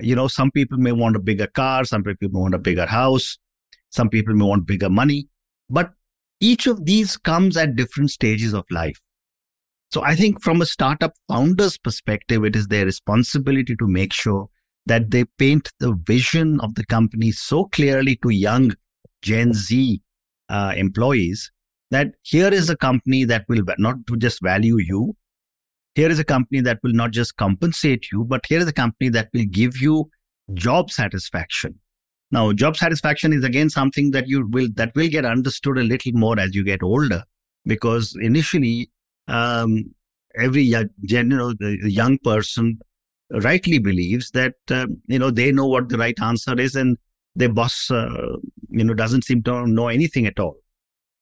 you 0.00 0.16
know, 0.16 0.28
some 0.28 0.50
people 0.50 0.78
may 0.78 0.92
want 0.92 1.16
a 1.16 1.20
bigger 1.20 1.46
car, 1.46 1.84
some 1.84 2.02
people 2.02 2.28
want 2.30 2.54
a 2.54 2.58
bigger 2.58 2.86
house, 2.86 3.38
some 3.92 4.08
people 4.08 4.34
may 4.34 4.44
want 4.44 4.66
bigger 4.66 4.90
money, 4.90 5.28
but 5.68 5.90
each 6.40 6.66
of 6.66 6.84
these 6.84 7.16
comes 7.16 7.56
at 7.56 7.76
different 7.76 8.10
stages 8.10 8.54
of 8.54 8.64
life. 8.70 9.00
So 9.90 10.02
I 10.02 10.16
think 10.16 10.42
from 10.42 10.62
a 10.62 10.66
startup 10.66 11.12
founder's 11.28 11.76
perspective, 11.76 12.44
it 12.44 12.56
is 12.56 12.66
their 12.66 12.86
responsibility 12.86 13.76
to 13.76 13.86
make 13.86 14.12
sure 14.12 14.48
that 14.86 15.10
they 15.10 15.24
paint 15.38 15.70
the 15.78 15.94
vision 16.06 16.58
of 16.60 16.74
the 16.74 16.86
company 16.86 17.30
so 17.30 17.66
clearly 17.66 18.16
to 18.22 18.30
young 18.30 18.72
Gen 19.20 19.52
Z 19.52 20.00
uh, 20.48 20.72
employees 20.74 21.52
that 21.90 22.08
here 22.22 22.48
is 22.48 22.70
a 22.70 22.76
company 22.76 23.24
that 23.24 23.44
will 23.48 23.62
not 23.78 23.96
just 24.18 24.42
value 24.42 24.78
you. 24.78 25.14
Here 25.94 26.08
is 26.08 26.18
a 26.18 26.24
company 26.24 26.62
that 26.62 26.78
will 26.82 26.94
not 26.94 27.10
just 27.10 27.36
compensate 27.36 28.10
you, 28.10 28.24
but 28.24 28.46
here 28.46 28.60
is 28.60 28.66
a 28.66 28.72
company 28.72 29.10
that 29.10 29.28
will 29.34 29.44
give 29.50 29.76
you 29.76 30.08
job 30.54 30.90
satisfaction. 30.90 31.78
Now, 32.32 32.52
job 32.52 32.76
satisfaction 32.76 33.32
is 33.32 33.44
again 33.44 33.68
something 33.70 34.10
that 34.12 34.26
you 34.26 34.46
will 34.48 34.68
that 34.74 34.94
will 34.96 35.08
get 35.08 35.24
understood 35.26 35.78
a 35.78 35.82
little 35.82 36.12
more 36.12 36.40
as 36.40 36.54
you 36.54 36.64
get 36.64 36.82
older, 36.82 37.22
because 37.66 38.16
initially, 38.20 38.90
um, 39.28 39.94
every 40.36 40.62
young, 40.62 40.88
you 41.02 41.22
know, 41.24 41.52
the 41.52 41.78
young 41.84 42.18
person 42.18 42.80
rightly 43.30 43.78
believes 43.78 44.30
that 44.30 44.54
uh, 44.70 44.86
you 45.06 45.18
know 45.18 45.30
they 45.30 45.52
know 45.52 45.66
what 45.66 45.90
the 45.90 45.98
right 45.98 46.18
answer 46.22 46.58
is, 46.58 46.74
and 46.74 46.96
their 47.36 47.52
boss, 47.52 47.90
uh, 47.90 48.36
you 48.70 48.84
know, 48.84 48.94
doesn't 48.94 49.24
seem 49.24 49.42
to 49.42 49.66
know 49.66 49.88
anything 49.88 50.26
at 50.26 50.40
all. 50.40 50.56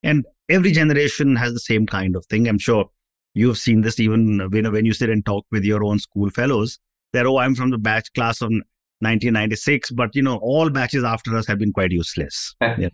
And 0.03 0.25
every 0.49 0.73
generation 0.73 1.37
has 1.37 1.53
the 1.53 1.61
same 1.61 1.87
kind 1.87 2.17
of 2.17 2.25
thing. 2.27 2.49
I'm 2.49 2.59
sure 2.59 2.89
you've 3.35 3.59
seen 3.59 3.81
this 3.81 4.01
even 4.01 4.39
when, 4.51 4.73
when 4.73 4.85
you 4.85 4.93
sit 4.93 5.11
and 5.11 5.25
talk 5.27 5.45
with 5.51 5.65
your 5.65 5.85
own 5.85 5.99
school 5.99 6.31
fellows. 6.31 6.79
They're, 7.13 7.27
oh, 7.27 7.39
I'm 7.39 7.57
from 7.57 7.71
the 7.71 7.79
batch 7.79 8.13
class 8.13 8.41
on 8.41 8.63
1996, 9.01 9.91
but 9.93 10.15
you 10.15 10.23
know, 10.23 10.37
all 10.39 10.71
batches 10.71 11.05
after 11.05 11.37
us 11.37 11.47
have 11.47 11.59
been 11.59 11.73
quite 11.73 11.93
useless. 11.93 12.55
Yeah. 12.63 12.89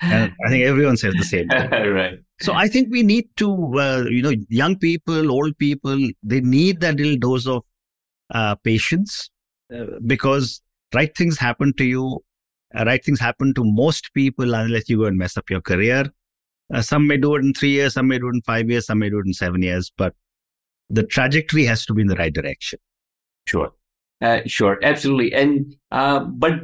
and 0.00 0.32
I 0.46 0.48
think 0.48 0.64
everyone 0.64 0.96
says 0.96 1.14
the 1.14 1.24
same. 1.24 1.48
right. 1.50 2.18
So 2.40 2.52
I 2.52 2.68
think 2.68 2.88
we 2.90 3.02
need 3.02 3.28
to, 3.36 3.78
uh, 3.78 4.04
you 4.08 4.22
know, 4.22 4.32
young 4.48 4.78
people, 4.78 5.30
old 5.30 5.58
people, 5.58 5.98
they 6.22 6.40
need 6.40 6.80
that 6.80 6.96
little 6.96 7.16
dose 7.16 7.46
of 7.46 7.64
uh, 8.30 8.54
patience 8.56 9.30
uh, 9.74 9.84
because 10.06 10.62
right 10.94 11.14
things 11.16 11.38
happen 11.38 11.72
to 11.74 11.84
you 11.84 12.20
uh, 12.74 12.84
right 12.84 13.04
things 13.04 13.20
happen 13.20 13.54
to 13.54 13.64
most 13.64 14.12
people 14.12 14.54
unless 14.54 14.88
you 14.88 14.98
go 14.98 15.04
and 15.04 15.18
mess 15.18 15.36
up 15.36 15.48
your 15.50 15.60
career. 15.60 16.04
Uh, 16.72 16.82
some 16.82 17.06
may 17.06 17.16
do 17.16 17.34
it 17.36 17.44
in 17.44 17.54
three 17.54 17.70
years, 17.70 17.94
some 17.94 18.08
may 18.08 18.18
do 18.18 18.26
it 18.28 18.34
in 18.34 18.42
five 18.42 18.68
years, 18.68 18.86
some 18.86 18.98
may 18.98 19.08
do 19.08 19.18
it 19.18 19.26
in 19.26 19.32
seven 19.32 19.62
years, 19.62 19.92
but 19.96 20.14
the 20.90 21.04
trajectory 21.04 21.64
has 21.64 21.86
to 21.86 21.94
be 21.94 22.02
in 22.02 22.08
the 22.08 22.16
right 22.16 22.32
direction. 22.32 22.78
Sure. 23.46 23.72
Uh, 24.22 24.40
sure, 24.46 24.78
absolutely, 24.82 25.34
and 25.34 25.76
uh, 25.90 26.20
but 26.20 26.54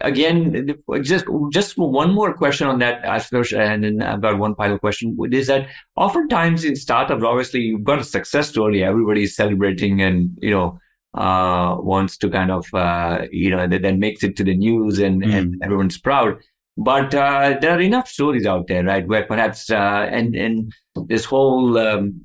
again, 0.00 0.74
just 1.02 1.26
just 1.50 1.76
one 1.76 2.14
more 2.14 2.32
question 2.32 2.66
on 2.66 2.78
that, 2.78 3.02
Ashutosh, 3.04 3.52
and 3.58 3.84
then 3.84 4.00
about 4.00 4.38
one 4.38 4.54
final 4.54 4.78
question 4.78 5.14
is 5.30 5.48
that 5.48 5.68
oftentimes 5.96 6.64
in 6.64 6.74
startups, 6.74 7.22
obviously 7.22 7.60
you've 7.60 7.84
got 7.84 7.98
a 7.98 8.04
success 8.04 8.48
story, 8.48 8.82
everybody's 8.82 9.36
celebrating, 9.36 10.00
and 10.00 10.30
you 10.40 10.50
know 10.50 10.80
uh, 11.14 11.76
wants 11.78 12.16
to 12.18 12.28
kind 12.28 12.50
of, 12.50 12.66
uh, 12.74 13.22
you 13.30 13.50
know, 13.50 13.66
then 13.66 13.98
makes 13.98 14.22
it 14.22 14.36
to 14.36 14.44
the 14.44 14.56
news 14.56 14.98
and, 14.98 15.22
mm. 15.22 15.32
and 15.32 15.62
everyone's 15.62 15.98
proud. 15.98 16.38
But 16.76 17.14
uh, 17.14 17.56
there 17.60 17.70
are 17.70 17.80
enough 17.80 18.08
stories 18.08 18.46
out 18.46 18.66
there, 18.66 18.82
right, 18.82 19.06
where 19.06 19.24
perhaps, 19.24 19.70
uh, 19.70 20.08
and, 20.10 20.34
and 20.34 20.72
this 21.06 21.24
whole 21.24 21.78
um, 21.78 22.20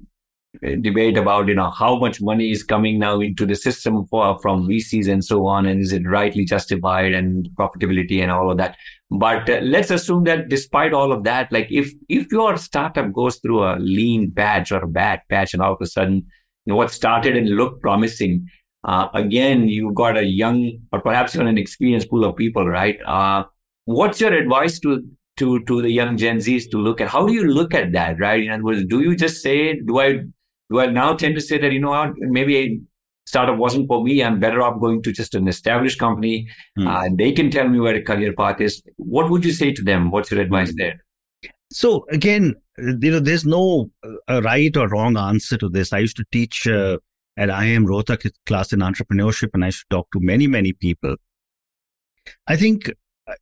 debate 0.62 1.18
about, 1.18 1.48
you 1.48 1.56
know, 1.56 1.70
how 1.72 1.98
much 1.98 2.22
money 2.22 2.52
is 2.52 2.64
coming 2.64 3.00
now 3.00 3.20
into 3.20 3.46
the 3.46 3.56
system 3.56 4.06
for, 4.06 4.40
from 4.40 4.68
VCs 4.68 5.12
and 5.12 5.24
so 5.24 5.48
on, 5.48 5.66
and 5.66 5.82
is 5.82 5.94
it 5.94 6.04
rightly 6.06 6.46
justified 6.46 7.14
and 7.14 7.50
profitability 7.58 8.22
and 8.22 8.32
all 8.32 8.52
of 8.52 8.58
that. 8.58 8.78
But 9.10 9.50
uh, 9.50 9.60
let's 9.62 9.92
assume 9.92 10.26
that 10.26 10.50
despite 10.50 10.94
all 10.94 11.12
of 11.12 11.24
that, 11.24 11.52
like 11.52 11.68
if, 11.72 11.92
if 12.10 12.32
your 12.32 12.58
startup 12.58 13.12
goes 13.14 13.38
through 13.38 13.64
a 13.64 13.78
lean 13.80 14.32
patch 14.32 14.72
or 14.72 14.84
a 14.84 14.88
bad 14.88 15.22
patch 15.30 15.54
and 15.54 15.64
all 15.64 15.74
of 15.74 15.82
a 15.82 15.88
sudden, 15.88 16.16
you 16.66 16.74
know, 16.74 16.76
what 16.76 16.92
started 16.92 17.36
and 17.36 17.50
looked 17.50 17.82
promising 17.82 18.48
uh, 18.84 19.08
again, 19.14 19.68
you've 19.68 19.96
got 19.96 20.18
a 20.18 20.24
young 20.24 20.72
or 20.92 21.02
perhaps 21.02 21.36
even 21.36 21.48
an 21.48 21.58
experienced 21.58 22.10
pool 22.10 22.24
of 22.24 22.36
people, 22.36 22.66
right? 22.66 22.98
Uh, 23.06 23.44
what's 23.86 24.22
your 24.22 24.34
advice 24.34 24.80
to 24.80 25.06
to 25.38 25.60
to 25.66 25.82
the 25.82 25.90
young 25.90 26.18
Gen 26.18 26.38
Zs 26.38 26.70
to 26.72 26.78
look 26.78 27.02
at? 27.02 27.10
How 27.10 27.26
do 27.26 27.34
you 27.34 27.46
look 27.46 27.74
at 27.74 27.92
that, 27.94 28.20
right? 28.20 28.42
In 28.42 28.52
other 28.52 28.64
words, 28.64 28.86
do 28.86 29.02
you 29.02 29.16
just 29.16 29.42
say, 29.42 29.80
do 29.80 30.00
I 30.00 30.24
do 30.70 30.80
I 30.80 30.88
now 30.88 31.16
tend 31.16 31.36
to 31.36 31.42
say 31.42 31.58
that 31.58 31.72
you 31.72 31.80
know 31.80 31.90
what, 31.90 32.14
maybe 32.18 32.58
a 32.58 32.80
startup 33.26 33.58
wasn't 33.58 33.88
for 33.88 34.04
me. 34.04 34.24
I'm 34.24 34.40
better 34.40 34.62
off 34.62 34.80
going 34.80 35.02
to 35.04 35.12
just 35.12 35.36
an 35.36 35.48
established 35.48 36.00
company. 36.00 36.48
Hmm. 36.78 36.88
Uh, 36.88 37.10
they 37.14 37.32
can 37.32 37.52
tell 37.52 37.68
me 37.68 37.80
where 37.80 37.96
a 37.96 38.02
career 38.02 38.34
path 38.34 38.60
is. 38.62 38.82
What 38.98 39.30
would 39.30 39.46
you 39.46 39.52
say 39.52 39.72
to 39.72 39.84
them? 39.84 40.12
What's 40.12 40.32
your 40.32 40.42
advice 40.42 40.74
there? 40.76 41.04
So 41.72 42.06
again, 42.10 42.56
you 42.78 43.12
know, 43.12 43.20
there's 43.20 43.46
no 43.46 43.92
uh, 44.04 44.42
right 44.42 44.76
or 44.76 44.88
wrong 44.88 45.18
answer 45.18 45.58
to 45.58 45.70
this. 45.70 45.94
I 45.94 46.00
used 46.00 46.18
to 46.18 46.26
teach 46.32 46.68
uh, 46.68 46.98
at 47.38 47.50
IIM 47.50 47.86
Rohtak 47.86 48.30
class 48.46 48.74
in 48.74 48.80
entrepreneurship, 48.80 49.50
and 49.54 49.64
I 49.64 49.70
should 49.70 49.90
talk 49.90 50.08
to 50.14 50.20
many, 50.20 50.48
many 50.48 50.74
people. 50.74 51.16
I 52.48 52.56
think 52.56 52.92
uh, 53.28 53.34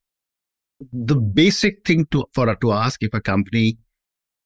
the 0.92 1.16
basic 1.16 1.86
thing 1.86 2.06
to 2.12 2.26
for 2.34 2.54
to 2.54 2.72
ask 2.74 3.02
if 3.02 3.14
a 3.14 3.22
company 3.22 3.78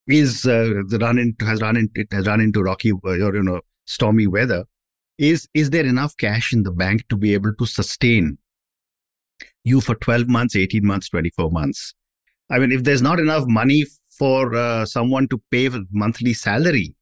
is 0.08 0.46
uh, 0.46 0.82
run 1.00 1.18
into 1.18 1.44
has 1.44 1.60
run 1.60 1.76
into 1.76 2.04
has 2.10 2.26
run 2.26 2.40
into 2.40 2.62
rocky 2.62 2.92
or 2.92 3.16
you 3.16 3.42
know 3.42 3.60
stormy 3.86 4.26
weather 4.26 4.64
is 5.18 5.48
is 5.54 5.70
there 5.70 5.84
enough 5.84 6.16
cash 6.16 6.52
in 6.52 6.62
the 6.62 6.72
bank 6.72 7.06
to 7.08 7.16
be 7.16 7.34
able 7.34 7.54
to 7.54 7.66
sustain 7.66 8.38
you 9.64 9.80
for 9.80 9.94
12 9.94 10.28
months 10.28 10.56
18 10.56 10.84
months 10.84 11.08
24 11.10 11.50
months 11.50 11.94
i 12.50 12.58
mean 12.58 12.72
if 12.72 12.82
there's 12.82 13.02
not 13.02 13.20
enough 13.20 13.44
money 13.46 13.84
for 14.18 14.54
uh, 14.54 14.84
someone 14.84 15.28
to 15.28 15.40
pay 15.50 15.68
monthly 15.90 16.34
salary 16.34 16.94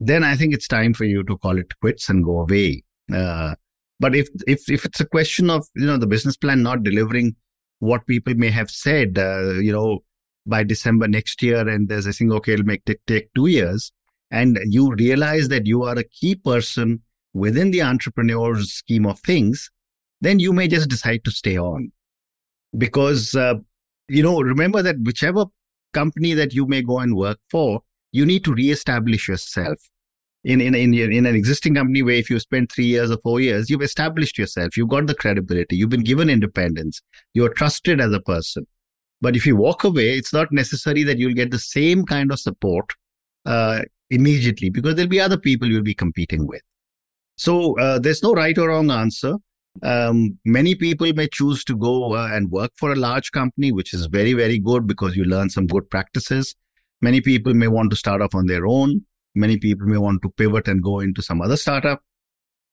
then 0.00 0.22
I 0.24 0.36
think 0.36 0.54
it's 0.54 0.68
time 0.68 0.94
for 0.94 1.04
you 1.04 1.24
to 1.24 1.36
call 1.38 1.58
it 1.58 1.78
quits 1.80 2.08
and 2.08 2.24
go 2.24 2.40
away. 2.40 2.84
Uh, 3.12 3.54
but 4.00 4.14
if 4.14 4.28
if 4.46 4.70
if 4.70 4.84
it's 4.84 5.00
a 5.00 5.06
question 5.06 5.50
of 5.50 5.66
you 5.74 5.86
know 5.86 5.96
the 5.96 6.06
business 6.06 6.36
plan 6.36 6.62
not 6.62 6.82
delivering 6.82 7.34
what 7.80 8.06
people 8.06 8.34
may 8.34 8.50
have 8.50 8.70
said, 8.70 9.18
uh, 9.18 9.54
you 9.54 9.72
know, 9.72 10.00
by 10.46 10.64
December 10.64 11.08
next 11.08 11.42
year, 11.42 11.68
and 11.68 11.88
there's 11.88 12.06
a 12.06 12.12
thing, 12.12 12.32
okay, 12.32 12.54
it'll 12.54 12.64
make 12.64 12.84
take, 12.84 13.04
take 13.06 13.28
two 13.34 13.46
years, 13.46 13.92
and 14.30 14.58
you 14.64 14.94
realize 14.94 15.48
that 15.48 15.66
you 15.66 15.82
are 15.82 15.98
a 15.98 16.04
key 16.04 16.34
person 16.34 17.02
within 17.34 17.70
the 17.70 17.82
entrepreneur's 17.82 18.72
scheme 18.72 19.06
of 19.06 19.20
things, 19.20 19.70
then 20.20 20.38
you 20.38 20.52
may 20.52 20.68
just 20.68 20.88
decide 20.88 21.24
to 21.24 21.30
stay 21.30 21.58
on, 21.58 21.92
because 22.76 23.34
uh, 23.34 23.54
you 24.08 24.22
know 24.22 24.40
remember 24.40 24.82
that 24.82 24.96
whichever 25.02 25.44
company 25.92 26.34
that 26.34 26.54
you 26.54 26.66
may 26.66 26.82
go 26.82 26.98
and 26.98 27.16
work 27.16 27.38
for 27.50 27.82
you 28.12 28.24
need 28.24 28.44
to 28.44 28.54
reestablish 28.54 29.28
yourself. 29.28 29.78
In, 30.44 30.60
in, 30.60 30.74
in, 30.74 30.94
in 30.94 31.26
an 31.26 31.34
existing 31.34 31.74
company 31.74 32.00
where 32.00 32.14
if 32.14 32.30
you 32.30 32.38
spend 32.38 32.70
three 32.70 32.86
years 32.86 33.10
or 33.10 33.18
four 33.18 33.40
years, 33.40 33.68
you've 33.68 33.82
established 33.82 34.38
yourself, 34.38 34.76
you've 34.76 34.88
got 34.88 35.06
the 35.06 35.14
credibility, 35.14 35.76
you've 35.76 35.90
been 35.90 36.04
given 36.04 36.30
independence, 36.30 37.02
you're 37.34 37.52
trusted 37.52 38.00
as 38.00 38.12
a 38.12 38.20
person. 38.20 38.66
But 39.20 39.36
if 39.36 39.46
you 39.46 39.56
walk 39.56 39.84
away, 39.84 40.16
it's 40.16 40.32
not 40.32 40.52
necessary 40.52 41.02
that 41.02 41.18
you'll 41.18 41.34
get 41.34 41.50
the 41.50 41.58
same 41.58 42.04
kind 42.04 42.30
of 42.30 42.38
support 42.38 42.90
uh, 43.46 43.82
immediately 44.10 44.70
because 44.70 44.94
there'll 44.94 45.08
be 45.08 45.20
other 45.20 45.38
people 45.38 45.68
you'll 45.68 45.82
be 45.82 45.94
competing 45.94 46.46
with. 46.46 46.62
So 47.36 47.78
uh, 47.78 47.98
there's 47.98 48.22
no 48.22 48.32
right 48.32 48.56
or 48.56 48.68
wrong 48.68 48.90
answer. 48.90 49.36
Um, 49.82 50.38
many 50.44 50.74
people 50.74 51.12
may 51.12 51.28
choose 51.28 51.64
to 51.64 51.76
go 51.76 52.14
uh, 52.14 52.28
and 52.32 52.50
work 52.50 52.72
for 52.76 52.92
a 52.92 52.96
large 52.96 53.30
company, 53.30 53.70
which 53.70 53.94
is 53.94 54.06
very, 54.06 54.32
very 54.32 54.58
good 54.58 54.86
because 54.86 55.16
you 55.16 55.24
learn 55.24 55.50
some 55.50 55.66
good 55.66 55.88
practices. 55.88 56.54
Many 57.00 57.20
people 57.20 57.54
may 57.54 57.68
want 57.68 57.90
to 57.90 57.96
start 57.96 58.20
off 58.20 58.34
on 58.34 58.46
their 58.46 58.66
own. 58.66 59.02
Many 59.34 59.56
people 59.58 59.86
may 59.86 59.98
want 59.98 60.22
to 60.22 60.30
pivot 60.30 60.66
and 60.66 60.82
go 60.82 60.98
into 60.98 61.22
some 61.22 61.40
other 61.40 61.56
startup. 61.56 62.02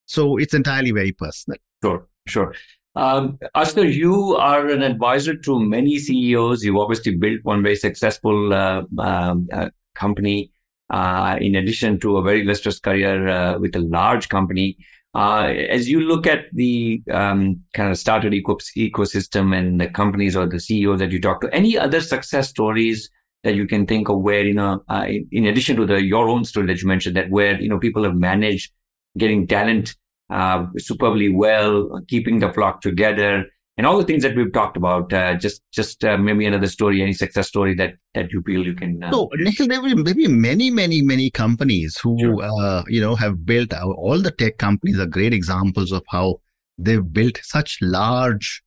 So 0.08 0.38
it's 0.38 0.54
entirely 0.54 0.92
very 0.92 1.12
personal. 1.12 1.60
Sure, 1.84 2.08
sure. 2.28 2.56
Um, 2.96 3.38
Ashutosh, 3.56 3.94
you 3.94 4.36
are 4.38 4.68
an 4.68 4.82
advisor 4.82 5.36
to 5.36 5.60
many 5.60 6.00
CEOs. 6.00 6.64
You've 6.64 6.78
obviously 6.78 7.16
built 7.16 7.42
one 7.44 7.62
very 7.62 7.76
successful 7.76 8.54
uh, 8.54 8.84
um, 9.00 9.48
uh, 9.52 9.70
company. 9.96 10.52
Uh, 10.92 11.36
in 11.42 11.56
addition 11.56 12.00
to 12.00 12.18
a 12.18 12.22
very 12.22 12.42
illustrious 12.42 12.80
career 12.80 13.28
uh, 13.28 13.58
with 13.58 13.76
a 13.76 13.80
large 13.80 14.30
company, 14.30 14.78
uh, 15.16 15.52
as 15.70 15.90
you 15.90 16.00
look 16.00 16.28
at 16.28 16.46
the 16.54 17.02
um, 17.12 17.60
kind 17.74 17.90
of 17.90 17.98
startup 17.98 18.32
ecosystem 18.32 19.58
and 19.58 19.82
the 19.82 19.88
companies 19.88 20.36
or 20.36 20.46
the 20.46 20.60
CEOs 20.60 21.00
that 21.00 21.12
you 21.12 21.20
talk 21.20 21.42
to, 21.42 21.54
any 21.54 21.78
other 21.78 22.02
success 22.02 22.50
stories 22.50 23.10
that 23.44 23.56
you 23.56 23.66
can 23.66 23.86
think 23.86 24.10
of 24.10 24.20
where, 24.20 24.46
you 24.46 24.54
know, 24.54 24.84
uh, 24.90 25.06
in 25.32 25.46
addition 25.46 25.76
to 25.76 25.86
the 25.86 26.04
your 26.04 26.30
own 26.30 26.44
story 26.44 26.68
that 26.68 26.82
you 26.82 26.88
mentioned, 26.88 27.16
that 27.16 27.30
where, 27.30 27.60
you 27.60 27.70
know, 27.70 27.80
people 27.80 28.04
have 28.04 28.16
managed 28.16 28.72
getting 29.18 29.48
talent 29.48 29.96
uh, 30.30 30.66
superbly 30.78 31.30
well, 31.30 32.02
keeping 32.08 32.40
the 32.40 32.52
flock 32.54 32.82
together, 32.82 33.46
and 33.78 33.86
all 33.86 33.98
the 33.98 34.06
things 34.06 34.24
that 34.24 34.36
we've 34.36 34.54
talked 34.54 34.78
about. 34.78 35.12
Uh, 35.12 35.36
just, 35.36 35.62
just 35.72 36.04
uh, 36.04 36.18
maybe 36.18 36.46
another 36.46 36.68
story, 36.68 37.02
any 37.02 37.14
success 37.14 37.48
story 37.48 37.76
that 37.76 37.96
that 38.14 38.32
you 38.32 38.42
feel 38.46 38.66
you 38.66 38.74
can. 38.74 39.04
Uh, 39.04 39.10
no, 39.10 39.30
Nikhil, 39.34 39.68
there 39.68 39.82
will 39.82 39.96
maybe 39.96 40.28
many, 40.28 40.72
many, 40.72 41.02
many 41.02 41.30
companies 41.30 41.98
who 42.02 42.18
sure. 42.20 42.42
uh, 42.42 42.84
you 42.88 43.02
know 43.02 43.16
have 43.16 43.46
built 43.46 43.74
our, 43.74 43.94
all 43.94 44.22
the 44.22 44.32
tech 44.32 44.58
companies 44.58 45.00
are 45.00 45.06
great 45.06 45.34
examples 45.34 45.92
of 45.92 46.04
how 46.10 46.40
they've 46.78 47.14
built 47.14 47.40
such 47.44 47.78
large, 47.82 48.62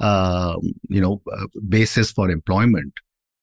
uh, 0.00 0.56
you 0.88 1.00
know, 1.00 1.22
uh, 1.32 1.46
bases 1.68 2.10
for 2.10 2.30
employment. 2.30 2.92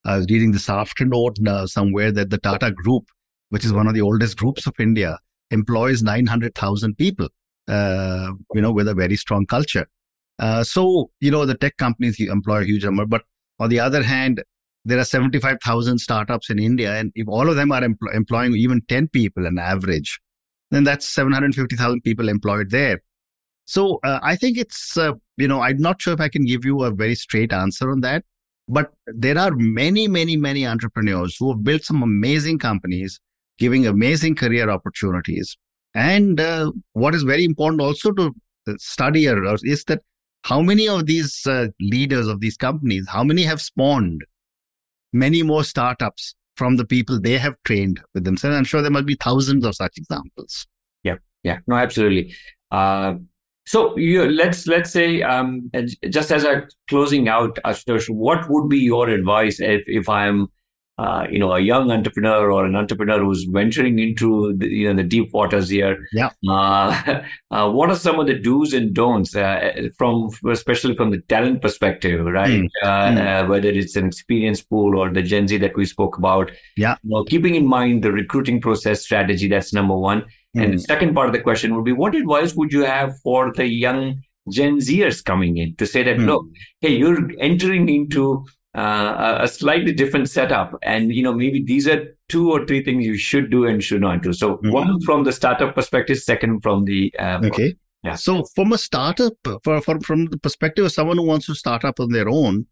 I 0.06 0.18
was 0.18 0.28
reading 0.30 0.52
this 0.52 0.70
afternoon 0.70 1.48
uh, 1.48 1.68
somewhere 1.68 2.12
that 2.12 2.30
the 2.30 2.38
Tata 2.40 2.72
Group, 2.72 3.06
which 3.50 3.66
is 3.66 3.74
one 3.74 3.88
of 3.88 3.94
the 3.94 4.02
oldest 4.02 4.38
groups 4.38 4.66
of 4.66 4.74
India, 4.80 5.20
employs 5.52 6.02
900,000 6.02 6.98
people, 6.98 7.28
uh, 7.72 8.34
you 8.54 8.62
know, 8.62 8.72
with 8.72 8.88
a 8.88 8.94
very 8.94 9.16
strong 9.16 9.46
culture. 9.46 9.88
Uh, 10.40 10.64
so, 10.64 11.10
you 11.20 11.32
know, 11.32 11.46
the 11.46 11.56
tech 11.56 11.78
companies 11.78 12.20
employ 12.20 12.62
a 12.62 12.66
huge 12.66 12.84
number. 12.84 13.06
But 13.06 13.24
on 13.60 13.70
the 13.70 13.80
other 13.80 14.04
hand, 14.04 14.44
there 14.84 15.00
are 15.00 15.06
75,000 15.06 16.00
startups 16.00 16.50
in 16.50 16.60
India. 16.60 16.94
And 16.96 17.12
if 17.16 17.28
all 17.28 17.50
of 17.50 17.56
them 17.56 17.72
are 17.72 17.82
empl- 17.82 18.14
employing 18.14 18.56
even 18.56 18.82
10 18.88 19.08
people 19.10 19.48
on 19.48 19.58
average, 19.58 20.20
then 20.72 20.84
that's 20.84 21.08
750,000 21.08 22.02
people 22.02 22.28
employed 22.28 22.72
there. 22.72 23.02
So 23.66 24.00
uh, 24.04 24.20
I 24.22 24.36
think 24.36 24.58
it's, 24.58 24.98
uh, 24.98 25.14
you 25.38 25.48
know, 25.48 25.62
I'm 25.62 25.78
not 25.78 26.02
sure 26.02 26.14
if 26.14 26.20
I 26.20 26.28
can 26.28 26.46
give 26.46 26.66
you 26.66 26.84
a 26.84 26.92
very 26.92 27.16
straight 27.16 27.54
answer 27.54 27.90
on 27.90 28.02
that. 28.02 28.26
But 28.68 28.92
there 29.08 29.38
are 29.38 29.52
many, 29.56 30.08
many, 30.08 30.38
many 30.38 30.66
entrepreneurs 30.66 31.38
who 31.40 31.52
have 31.52 31.64
built 31.64 31.84
some 31.84 32.04
amazing 32.04 32.60
companies, 32.60 33.20
giving 33.58 33.86
amazing 33.86 34.36
career 34.36 34.70
opportunities. 34.70 35.56
And 35.94 36.40
uh, 36.40 36.72
what 36.94 37.16
is 37.16 37.24
very 37.24 37.44
important 37.44 37.82
also 37.82 38.12
to 38.12 38.34
study 38.78 39.26
is 39.26 39.84
that 39.86 40.02
how 40.44 40.62
many 40.62 40.88
of 40.88 41.06
these 41.06 41.46
uh, 41.46 41.68
leaders 41.80 42.28
of 42.28 42.40
these 42.40 42.58
companies, 42.58 43.08
how 43.08 43.24
many 43.24 43.44
have 43.44 43.62
spawned 43.62 44.24
many 45.14 45.44
more 45.44 45.64
startups 45.64 46.36
from 46.56 46.78
the 46.78 46.86
people 46.86 47.20
they 47.20 47.38
have 47.38 47.56
trained 47.66 48.02
with 48.14 48.24
themselves? 48.24 48.58
I'm 48.58 48.64
sure 48.64 48.82
there 48.82 48.92
must 48.92 49.06
be 49.06 49.16
thousands 49.16 49.66
of 49.66 49.76
such 49.76 49.98
examples. 49.98 50.66
Yeah, 51.04 51.18
yeah, 51.44 51.60
no, 51.68 51.76
absolutely. 51.76 52.34
Uh, 52.72 53.16
so 53.66 53.96
you, 53.98 54.26
let's 54.26 54.66
let's 54.66 54.92
say 54.92 55.22
um, 55.22 55.70
just 56.10 56.32
as 56.32 56.44
a 56.44 56.68
closing 56.90 57.28
out, 57.28 57.60
Ashutosh, 57.64 58.10
what 58.10 58.50
would 58.50 58.70
be 58.70 58.80
your 58.80 59.10
advice 59.10 59.60
if 59.60 59.84
if 59.88 60.10
I'm 60.10 60.48
uh, 60.98 61.26
you 61.30 61.40
know 61.40 61.54
a 61.54 61.60
young 61.60 61.92
entrepreneur 61.92 62.52
or 62.52 62.66
an 62.66 62.76
entrepreneur 62.76 63.20
who's 63.20 63.44
venturing 63.46 64.00
into 64.00 64.54
the, 64.58 64.68
you 64.68 64.88
know 64.88 64.96
the 64.96 65.08
deep 65.08 65.32
waters 65.34 65.70
here? 65.70 66.08
Yeah. 66.12 66.30
Uh, 66.48 67.22
uh, 67.52 67.72
what 67.72 67.90
are 67.90 67.96
some 67.96 68.20
of 68.20 68.28
the 68.28 68.36
do's 68.36 68.74
and 68.74 68.94
don'ts 68.94 69.36
uh, 69.36 69.90
from 69.98 70.30
especially 70.50 70.96
from 70.96 71.12
the 71.12 71.22
talent 71.22 71.62
perspective, 71.62 72.26
right? 72.26 72.62
Mm. 72.62 72.70
Mm. 72.84 73.50
whether 73.50 73.70
it's 73.70 73.96
an 73.96 74.08
experience 74.08 74.62
pool 74.62 74.98
or 74.98 75.12
the 75.12 75.22
Gen 75.22 75.48
Z 75.48 75.58
that 75.58 75.76
we 75.76 75.86
spoke 75.86 76.18
about. 76.18 76.52
Yeah. 76.78 76.96
Know, 77.04 77.24
keeping 77.24 77.56
in 77.56 77.66
mind 77.66 78.04
the 78.04 78.12
recruiting 78.12 78.62
process 78.62 79.02
strategy. 79.02 79.48
That's 79.48 79.74
number 79.74 79.98
one 79.98 80.26
Mm. 80.56 80.64
And 80.64 80.74
the 80.74 80.78
hmm. 80.78 80.84
second 80.84 81.14
part 81.14 81.28
of 81.28 81.34
the 81.34 81.42
question 81.42 81.76
would 81.76 81.86
be 81.86 81.94
what 81.94 82.16
advice 82.16 82.56
would 82.56 82.74
you 82.74 82.82
have 82.82 83.18
for 83.22 83.54
the 83.54 83.66
young 83.66 84.22
Gen 84.50 84.80
Zers 84.80 85.24
coming 85.24 85.58
in 85.58 85.76
to 85.76 85.86
say 85.86 86.04
that, 86.04 86.18
mm. 86.18 86.26
look, 86.26 86.46
hey, 86.82 86.96
you're 86.96 87.30
entering 87.40 87.88
into 87.88 88.46
uh, 88.76 89.40
a 89.42 89.48
slightly 89.48 89.92
different 89.92 90.30
setup. 90.30 90.78
And, 90.84 91.14
you 91.14 91.24
know, 91.24 91.34
maybe 91.34 91.64
these 91.64 91.88
are 91.88 92.16
two 92.30 92.52
or 92.52 92.66
three 92.66 92.84
things 92.84 93.06
you 93.06 93.18
should 93.18 93.52
do 93.52 93.66
and 93.66 93.84
should 93.84 94.02
not 94.02 94.24
do. 94.24 94.34
So 94.34 94.58
mm. 94.58 94.72
one 94.72 95.02
from 95.02 95.24
the 95.24 95.32
startup 95.32 95.76
perspective, 95.76 96.18
second 96.20 96.62
from 96.62 96.86
the. 96.86 97.14
Uh, 97.20 97.42
okay. 97.44 97.76
Yeah. 98.04 98.16
So 98.16 98.44
from 98.56 98.74
a 98.74 98.78
startup, 98.78 99.34
for, 99.64 99.82
for, 99.82 100.00
from 100.00 100.26
the 100.26 100.38
perspective 100.38 100.86
of 100.86 100.92
someone 100.92 101.18
who 101.18 101.26
wants 101.26 101.46
to 101.48 101.56
start 101.56 101.86
up 101.86 102.00
on 102.00 102.12
their 102.12 102.30
own, 102.30 102.66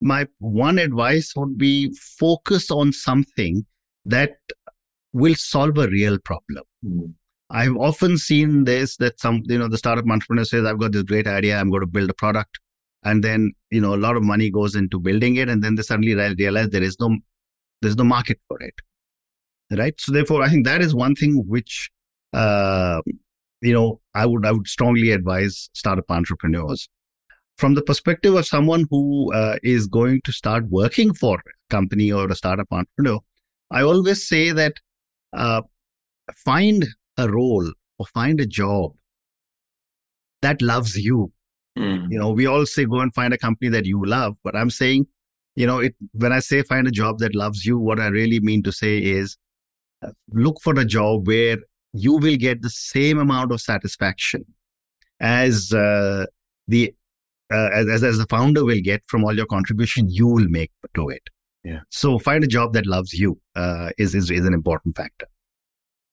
my 0.00 0.26
one 0.38 0.78
advice 0.78 1.34
would 1.36 1.58
be 1.58 1.94
focus 2.18 2.70
on 2.70 2.92
something 2.92 3.66
that 4.06 4.36
will 5.12 5.34
solve 5.34 5.76
a 5.76 5.88
real 5.88 6.18
problem. 6.18 6.64
Mm. 6.84 7.12
I've 7.50 7.76
often 7.76 8.16
seen 8.16 8.64
this 8.64 8.96
that 8.98 9.20
some, 9.20 9.42
you 9.46 9.58
know, 9.58 9.68
the 9.68 9.76
startup 9.76 10.06
entrepreneur 10.08 10.44
says, 10.44 10.64
I've 10.64 10.78
got 10.78 10.92
this 10.92 11.02
great 11.02 11.26
idea. 11.26 11.58
I'm 11.58 11.68
going 11.68 11.80
to 11.80 11.86
build 11.86 12.08
a 12.08 12.14
product. 12.14 12.60
And 13.02 13.24
then, 13.24 13.52
you 13.70 13.80
know, 13.80 13.94
a 13.94 13.96
lot 13.96 14.16
of 14.16 14.22
money 14.22 14.50
goes 14.50 14.74
into 14.74 15.00
building 15.00 15.36
it. 15.36 15.48
And 15.48 15.62
then 15.62 15.74
they 15.74 15.82
suddenly 15.82 16.14
realize 16.14 16.70
there 16.70 16.82
is 16.82 16.96
no, 17.00 17.16
there's 17.80 17.96
no 17.96 18.04
market 18.04 18.38
for 18.48 18.60
it. 18.62 18.74
Right. 19.70 19.94
So 20.00 20.12
therefore, 20.12 20.42
I 20.42 20.48
think 20.48 20.66
that 20.66 20.80
is 20.82 20.94
one 20.94 21.14
thing 21.14 21.44
which, 21.46 21.90
uh, 22.32 23.00
you 23.60 23.72
know, 23.72 24.00
I 24.14 24.26
would, 24.26 24.44
I 24.44 24.52
would 24.52 24.66
strongly 24.66 25.12
advise 25.12 25.70
startup 25.74 26.10
entrepreneurs 26.10 26.88
from 27.56 27.74
the 27.74 27.82
perspective 27.82 28.34
of 28.34 28.46
someone 28.46 28.86
who 28.90 29.32
uh, 29.32 29.56
is 29.62 29.86
going 29.86 30.22
to 30.24 30.32
start 30.32 30.64
working 30.68 31.14
for 31.14 31.36
a 31.38 31.70
company 31.70 32.10
or 32.10 32.26
a 32.28 32.34
startup 32.34 32.66
entrepreneur. 32.70 33.20
I 33.70 33.82
always 33.82 34.26
say 34.26 34.50
that, 34.50 34.74
uh, 35.32 35.62
find 36.34 36.86
a 37.16 37.30
role 37.30 37.70
or 37.98 38.06
find 38.06 38.40
a 38.40 38.46
job 38.46 38.92
that 40.42 40.62
loves 40.62 40.96
you. 40.96 41.32
Mm. 41.78 42.10
You 42.10 42.18
know, 42.18 42.30
we 42.30 42.46
all 42.46 42.66
say 42.66 42.84
go 42.84 43.00
and 43.00 43.14
find 43.14 43.32
a 43.32 43.38
company 43.38 43.70
that 43.70 43.86
you 43.86 44.04
love, 44.04 44.36
but 44.42 44.56
I'm 44.56 44.70
saying, 44.70 45.06
you 45.56 45.66
know, 45.66 45.78
it 45.78 45.94
when 46.12 46.32
I 46.32 46.40
say 46.40 46.62
find 46.62 46.86
a 46.86 46.90
job 46.90 47.18
that 47.18 47.34
loves 47.34 47.64
you, 47.64 47.78
what 47.78 48.00
I 48.00 48.08
really 48.08 48.40
mean 48.40 48.62
to 48.64 48.72
say 48.72 48.98
is 48.98 49.36
uh, 50.02 50.10
look 50.32 50.60
for 50.62 50.78
a 50.78 50.84
job 50.84 51.26
where 51.26 51.58
you 51.92 52.14
will 52.14 52.36
get 52.36 52.62
the 52.62 52.70
same 52.70 53.18
amount 53.18 53.52
of 53.52 53.60
satisfaction 53.60 54.44
as 55.20 55.72
uh, 55.72 56.26
the 56.68 56.94
uh, 57.52 57.68
as, 57.74 58.02
as 58.02 58.18
the 58.18 58.26
founder 58.30 58.64
will 58.64 58.80
get 58.80 59.02
from 59.06 59.24
all 59.24 59.36
your 59.36 59.46
contribution 59.46 60.08
you 60.08 60.26
will 60.26 60.48
make 60.48 60.70
to 60.94 61.08
it. 61.08 61.22
Yeah. 61.64 61.80
So 61.90 62.18
find 62.18 62.42
a 62.42 62.46
job 62.46 62.72
that 62.72 62.86
loves 62.86 63.12
you 63.12 63.38
uh, 63.54 63.90
is, 63.98 64.14
is 64.14 64.30
is 64.30 64.46
an 64.46 64.54
important 64.54 64.96
factor. 64.96 65.26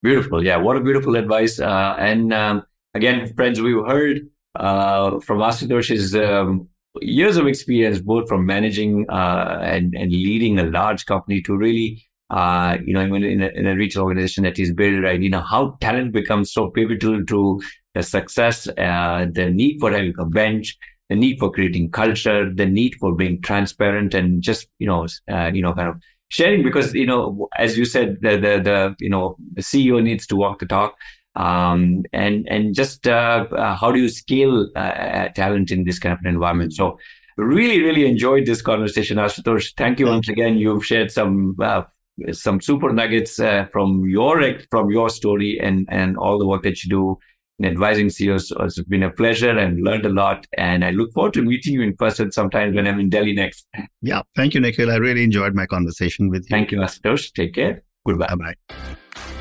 Beautiful. 0.04 0.44
Yeah. 0.44 0.58
What 0.58 0.78
a 0.78 0.82
beautiful 0.82 1.16
advice. 1.16 1.60
Uh, 1.60 1.96
and 1.98 2.34
um, 2.34 2.64
again, 2.94 3.34
friends, 3.34 3.62
we've 3.62 3.86
heard 3.86 4.28
uh, 4.58 5.20
from 5.20 5.40
Ashutosh's 5.40 6.16
um, 6.16 6.68
years 7.02 7.38
of 7.38 7.48
experience, 7.48 8.00
both 8.00 8.28
from 8.28 8.46
managing 8.46 9.06
uh, 9.10 9.60
and, 9.62 9.94
and 9.96 10.12
leading 10.12 10.60
a 10.60 10.64
large 10.64 11.06
company 11.06 11.42
to 11.44 11.56
really, 11.56 12.04
uh, 12.30 12.78
you 12.86 12.94
know, 12.94 13.02
in 13.02 13.42
a, 13.42 13.48
in 13.48 13.68
a 13.68 14.00
organization 14.00 14.44
that 14.44 14.58
he's 14.58 14.74
built, 14.74 15.04
right? 15.04 15.22
You 15.22 15.30
know, 15.30 15.42
how 15.42 15.78
talent 15.82 16.12
becomes 16.12 16.52
so 16.52 16.70
pivotal 16.70 17.24
to 17.26 17.62
the 17.94 18.04
success, 18.04 18.68
uh, 18.68 19.26
the 19.32 19.50
need 19.50 19.78
for 19.80 19.92
having 19.92 20.14
a 20.20 20.26
bench, 20.26 20.78
the 21.10 21.16
need 21.16 21.40
for 21.40 21.52
creating 21.52 21.92
culture, 21.92 22.52
the 22.54 22.66
need 22.66 22.96
for 23.00 23.16
being 23.16 23.42
transparent 23.42 24.14
and 24.14 24.42
just, 24.42 24.68
you 24.80 24.88
know, 24.88 25.08
uh, 25.32 25.52
you 25.54 25.62
know, 25.62 25.74
kind 25.74 25.90
of 25.90 26.02
sharing 26.30 26.64
because 26.64 26.94
you 26.94 27.06
know 27.06 27.48
as 27.58 27.78
you 27.78 27.86
said 27.86 28.18
the 28.22 28.32
the, 28.32 28.62
the 28.62 28.96
you 29.00 29.10
know 29.10 29.36
the 29.54 29.62
ceo 29.62 30.04
needs 30.04 30.28
to 30.28 30.36
walk 30.36 30.60
the 30.60 30.66
talk 30.66 30.96
um, 31.38 32.04
and 32.14 32.48
and 32.50 32.76
just 32.76 33.08
uh, 33.08 33.46
uh, 33.52 33.76
how 33.76 33.92
do 33.92 34.00
you 34.00 34.10
scale 34.10 34.68
uh, 34.76 34.80
uh, 34.80 35.30
talent 35.30 35.72
in 35.72 35.84
this 35.86 36.00
kind 36.00 36.14
of 36.14 36.20
an 36.20 36.28
environment 36.28 36.74
so 36.74 36.98
really 37.38 37.82
really 37.82 38.06
enjoyed 38.06 38.46
this 38.46 38.62
conversation 38.62 39.18
ashutosh 39.18 39.74
thank 39.78 40.00
you 40.00 40.08
once 40.08 40.28
again 40.28 40.58
you've 40.58 40.86
shared 40.86 41.12
some 41.12 41.56
uh, 41.62 41.84
some 42.32 42.60
super 42.60 42.92
nuggets 42.92 43.40
uh, 43.40 43.66
from 43.72 44.08
your 44.08 44.42
from 44.72 44.90
your 44.90 45.10
story 45.10 45.60
and 45.62 45.88
and 45.90 46.18
all 46.18 46.40
the 46.40 46.48
work 46.48 46.64
that 46.64 46.84
you 46.84 46.90
do 46.90 47.18
in 47.60 47.66
advising 47.66 48.10
CEOs. 48.10 48.54
It's 48.60 48.82
been 48.84 49.04
a 49.04 49.10
pleasure 49.10 49.58
and 49.58 49.84
learned 49.84 50.06
a 50.06 50.10
lot. 50.10 50.46
And 50.58 50.86
I 50.86 50.92
look 50.92 51.12
forward 51.14 51.34
to 51.34 51.42
meeting 51.42 51.74
you 51.74 51.82
in 51.82 51.96
person 51.96 52.32
sometime 52.32 52.76
when 52.76 52.88
I'm 52.88 53.00
in 53.00 53.10
Delhi 53.10 53.34
next. 53.34 53.66
Yeah. 54.02 54.22
Thank 54.36 54.54
you, 54.54 54.62
Nikhil. 54.62 54.92
I 54.92 54.98
really 54.98 55.24
enjoyed 55.24 55.56
my 55.56 55.66
conversation 55.66 56.30
with 56.30 56.44
you. 56.44 56.56
Thank 56.56 56.72
you, 56.72 56.80
Ashutosh. 56.80 57.34
Take 57.34 57.56
care. 57.56 57.84
Goodbye. 58.06 58.36
Bye. 58.36 59.37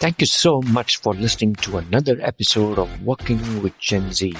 Thank 0.00 0.22
you 0.22 0.26
so 0.26 0.62
much 0.62 0.96
for 0.96 1.12
listening 1.12 1.56
to 1.56 1.76
another 1.76 2.16
episode 2.22 2.78
of 2.78 2.88
Working 3.04 3.62
with 3.62 3.76
Gen 3.78 4.10
Z. 4.14 4.32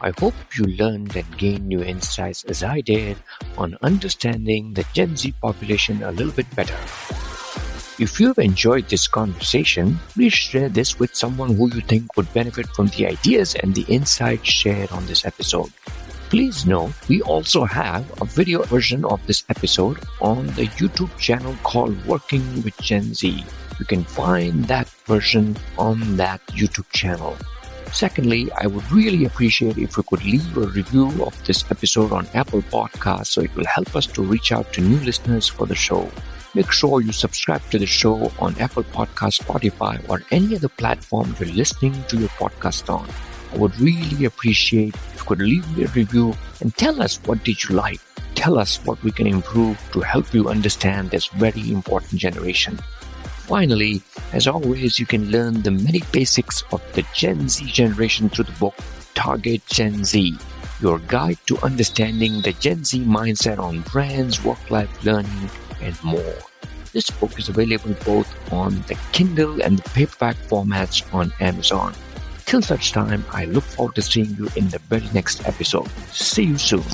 I 0.00 0.10
hope 0.18 0.34
you 0.58 0.64
learned 0.64 1.14
and 1.14 1.38
gained 1.38 1.68
new 1.68 1.80
insights 1.80 2.42
as 2.50 2.64
I 2.64 2.80
did 2.80 3.16
on 3.56 3.78
understanding 3.82 4.74
the 4.74 4.84
Gen 4.92 5.16
Z 5.16 5.32
population 5.40 6.02
a 6.02 6.10
little 6.10 6.32
bit 6.32 6.50
better. 6.56 6.74
If 8.02 8.18
you've 8.18 8.40
enjoyed 8.40 8.88
this 8.88 9.06
conversation, 9.06 10.00
please 10.08 10.32
share 10.32 10.68
this 10.68 10.98
with 10.98 11.14
someone 11.14 11.54
who 11.54 11.72
you 11.72 11.82
think 11.82 12.16
would 12.16 12.34
benefit 12.34 12.66
from 12.74 12.88
the 12.88 13.06
ideas 13.06 13.54
and 13.54 13.72
the 13.72 13.86
insights 13.86 14.50
shared 14.50 14.90
on 14.90 15.06
this 15.06 15.24
episode. 15.24 15.70
Please 16.30 16.66
note, 16.66 16.90
we 17.08 17.22
also 17.22 17.62
have 17.62 18.02
a 18.20 18.24
video 18.24 18.64
version 18.64 19.04
of 19.04 19.24
this 19.28 19.44
episode 19.50 20.02
on 20.20 20.46
the 20.58 20.66
YouTube 20.82 21.16
channel 21.16 21.54
called 21.62 21.94
Working 22.06 22.42
with 22.64 22.76
Gen 22.82 23.14
Z. 23.14 23.44
You 23.80 23.86
can 23.86 24.04
find 24.04 24.66
that 24.66 24.88
version 25.06 25.56
on 25.78 26.16
that 26.18 26.46
YouTube 26.48 26.88
channel. 26.92 27.36
Secondly, 27.92 28.52
I 28.60 28.66
would 28.66 28.84
really 28.92 29.24
appreciate 29.24 29.78
if 29.78 29.96
you 29.96 30.02
could 30.04 30.22
leave 30.22 30.56
a 30.56 30.66
review 30.66 31.08
of 31.24 31.34
this 31.46 31.64
episode 31.70 32.12
on 32.12 32.28
Apple 32.34 32.62
Podcasts 32.62 33.28
so 33.28 33.40
it 33.40 33.54
will 33.56 33.64
help 33.64 33.96
us 33.96 34.06
to 34.08 34.22
reach 34.22 34.52
out 34.52 34.70
to 34.74 34.82
new 34.82 35.00
listeners 35.00 35.48
for 35.48 35.66
the 35.66 35.74
show. 35.74 36.08
Make 36.54 36.70
sure 36.70 37.00
you 37.00 37.12
subscribe 37.12 37.62
to 37.70 37.78
the 37.78 37.86
show 37.86 38.30
on 38.38 38.54
Apple 38.58 38.84
Podcast, 38.84 39.42
Spotify, 39.42 39.98
or 40.10 40.22
any 40.30 40.56
other 40.56 40.68
platform 40.68 41.34
you're 41.40 41.48
listening 41.48 41.94
to 42.08 42.18
your 42.18 42.28
podcast 42.30 42.92
on. 42.92 43.08
I 43.52 43.56
would 43.56 43.78
really 43.80 44.26
appreciate 44.26 44.94
if 44.94 45.16
you 45.16 45.24
could 45.24 45.40
leave 45.40 45.76
me 45.76 45.84
a 45.84 45.88
review 45.88 46.34
and 46.60 46.76
tell 46.76 47.00
us 47.00 47.16
what 47.24 47.42
did 47.44 47.64
you 47.64 47.74
like. 47.74 48.00
Tell 48.34 48.58
us 48.58 48.76
what 48.84 49.02
we 49.02 49.10
can 49.10 49.26
improve 49.26 49.78
to 49.92 50.00
help 50.00 50.32
you 50.34 50.48
understand 50.48 51.10
this 51.10 51.26
very 51.26 51.72
important 51.72 52.20
generation. 52.20 52.78
Finally, 53.50 54.00
as 54.32 54.46
always, 54.46 55.00
you 55.00 55.06
can 55.06 55.28
learn 55.32 55.60
the 55.62 55.72
many 55.72 56.00
basics 56.12 56.62
of 56.70 56.80
the 56.92 57.02
Gen 57.12 57.48
Z 57.48 57.66
generation 57.66 58.28
through 58.28 58.44
the 58.44 58.58
book 58.60 58.76
Target 59.14 59.66
Gen 59.66 60.04
Z, 60.04 60.38
your 60.80 61.00
guide 61.10 61.36
to 61.46 61.58
understanding 61.58 62.42
the 62.42 62.52
Gen 62.52 62.84
Z 62.84 63.00
mindset 63.00 63.58
on 63.58 63.80
brands, 63.90 64.44
work 64.44 64.70
life 64.70 65.04
learning, 65.04 65.50
and 65.82 66.00
more. 66.04 66.38
This 66.92 67.10
book 67.10 67.36
is 67.40 67.48
available 67.48 67.96
both 68.04 68.30
on 68.52 68.82
the 68.86 68.96
Kindle 69.10 69.60
and 69.62 69.80
the 69.80 69.90
paperback 69.98 70.36
formats 70.46 71.02
on 71.12 71.32
Amazon. 71.40 71.92
Till 72.46 72.62
such 72.62 72.92
time, 72.92 73.24
I 73.32 73.46
look 73.46 73.64
forward 73.64 73.96
to 73.96 74.02
seeing 74.02 74.30
you 74.36 74.48
in 74.54 74.68
the 74.68 74.78
very 74.78 75.10
next 75.12 75.44
episode. 75.48 75.90
See 76.12 76.44
you 76.44 76.56
soon. 76.56 76.84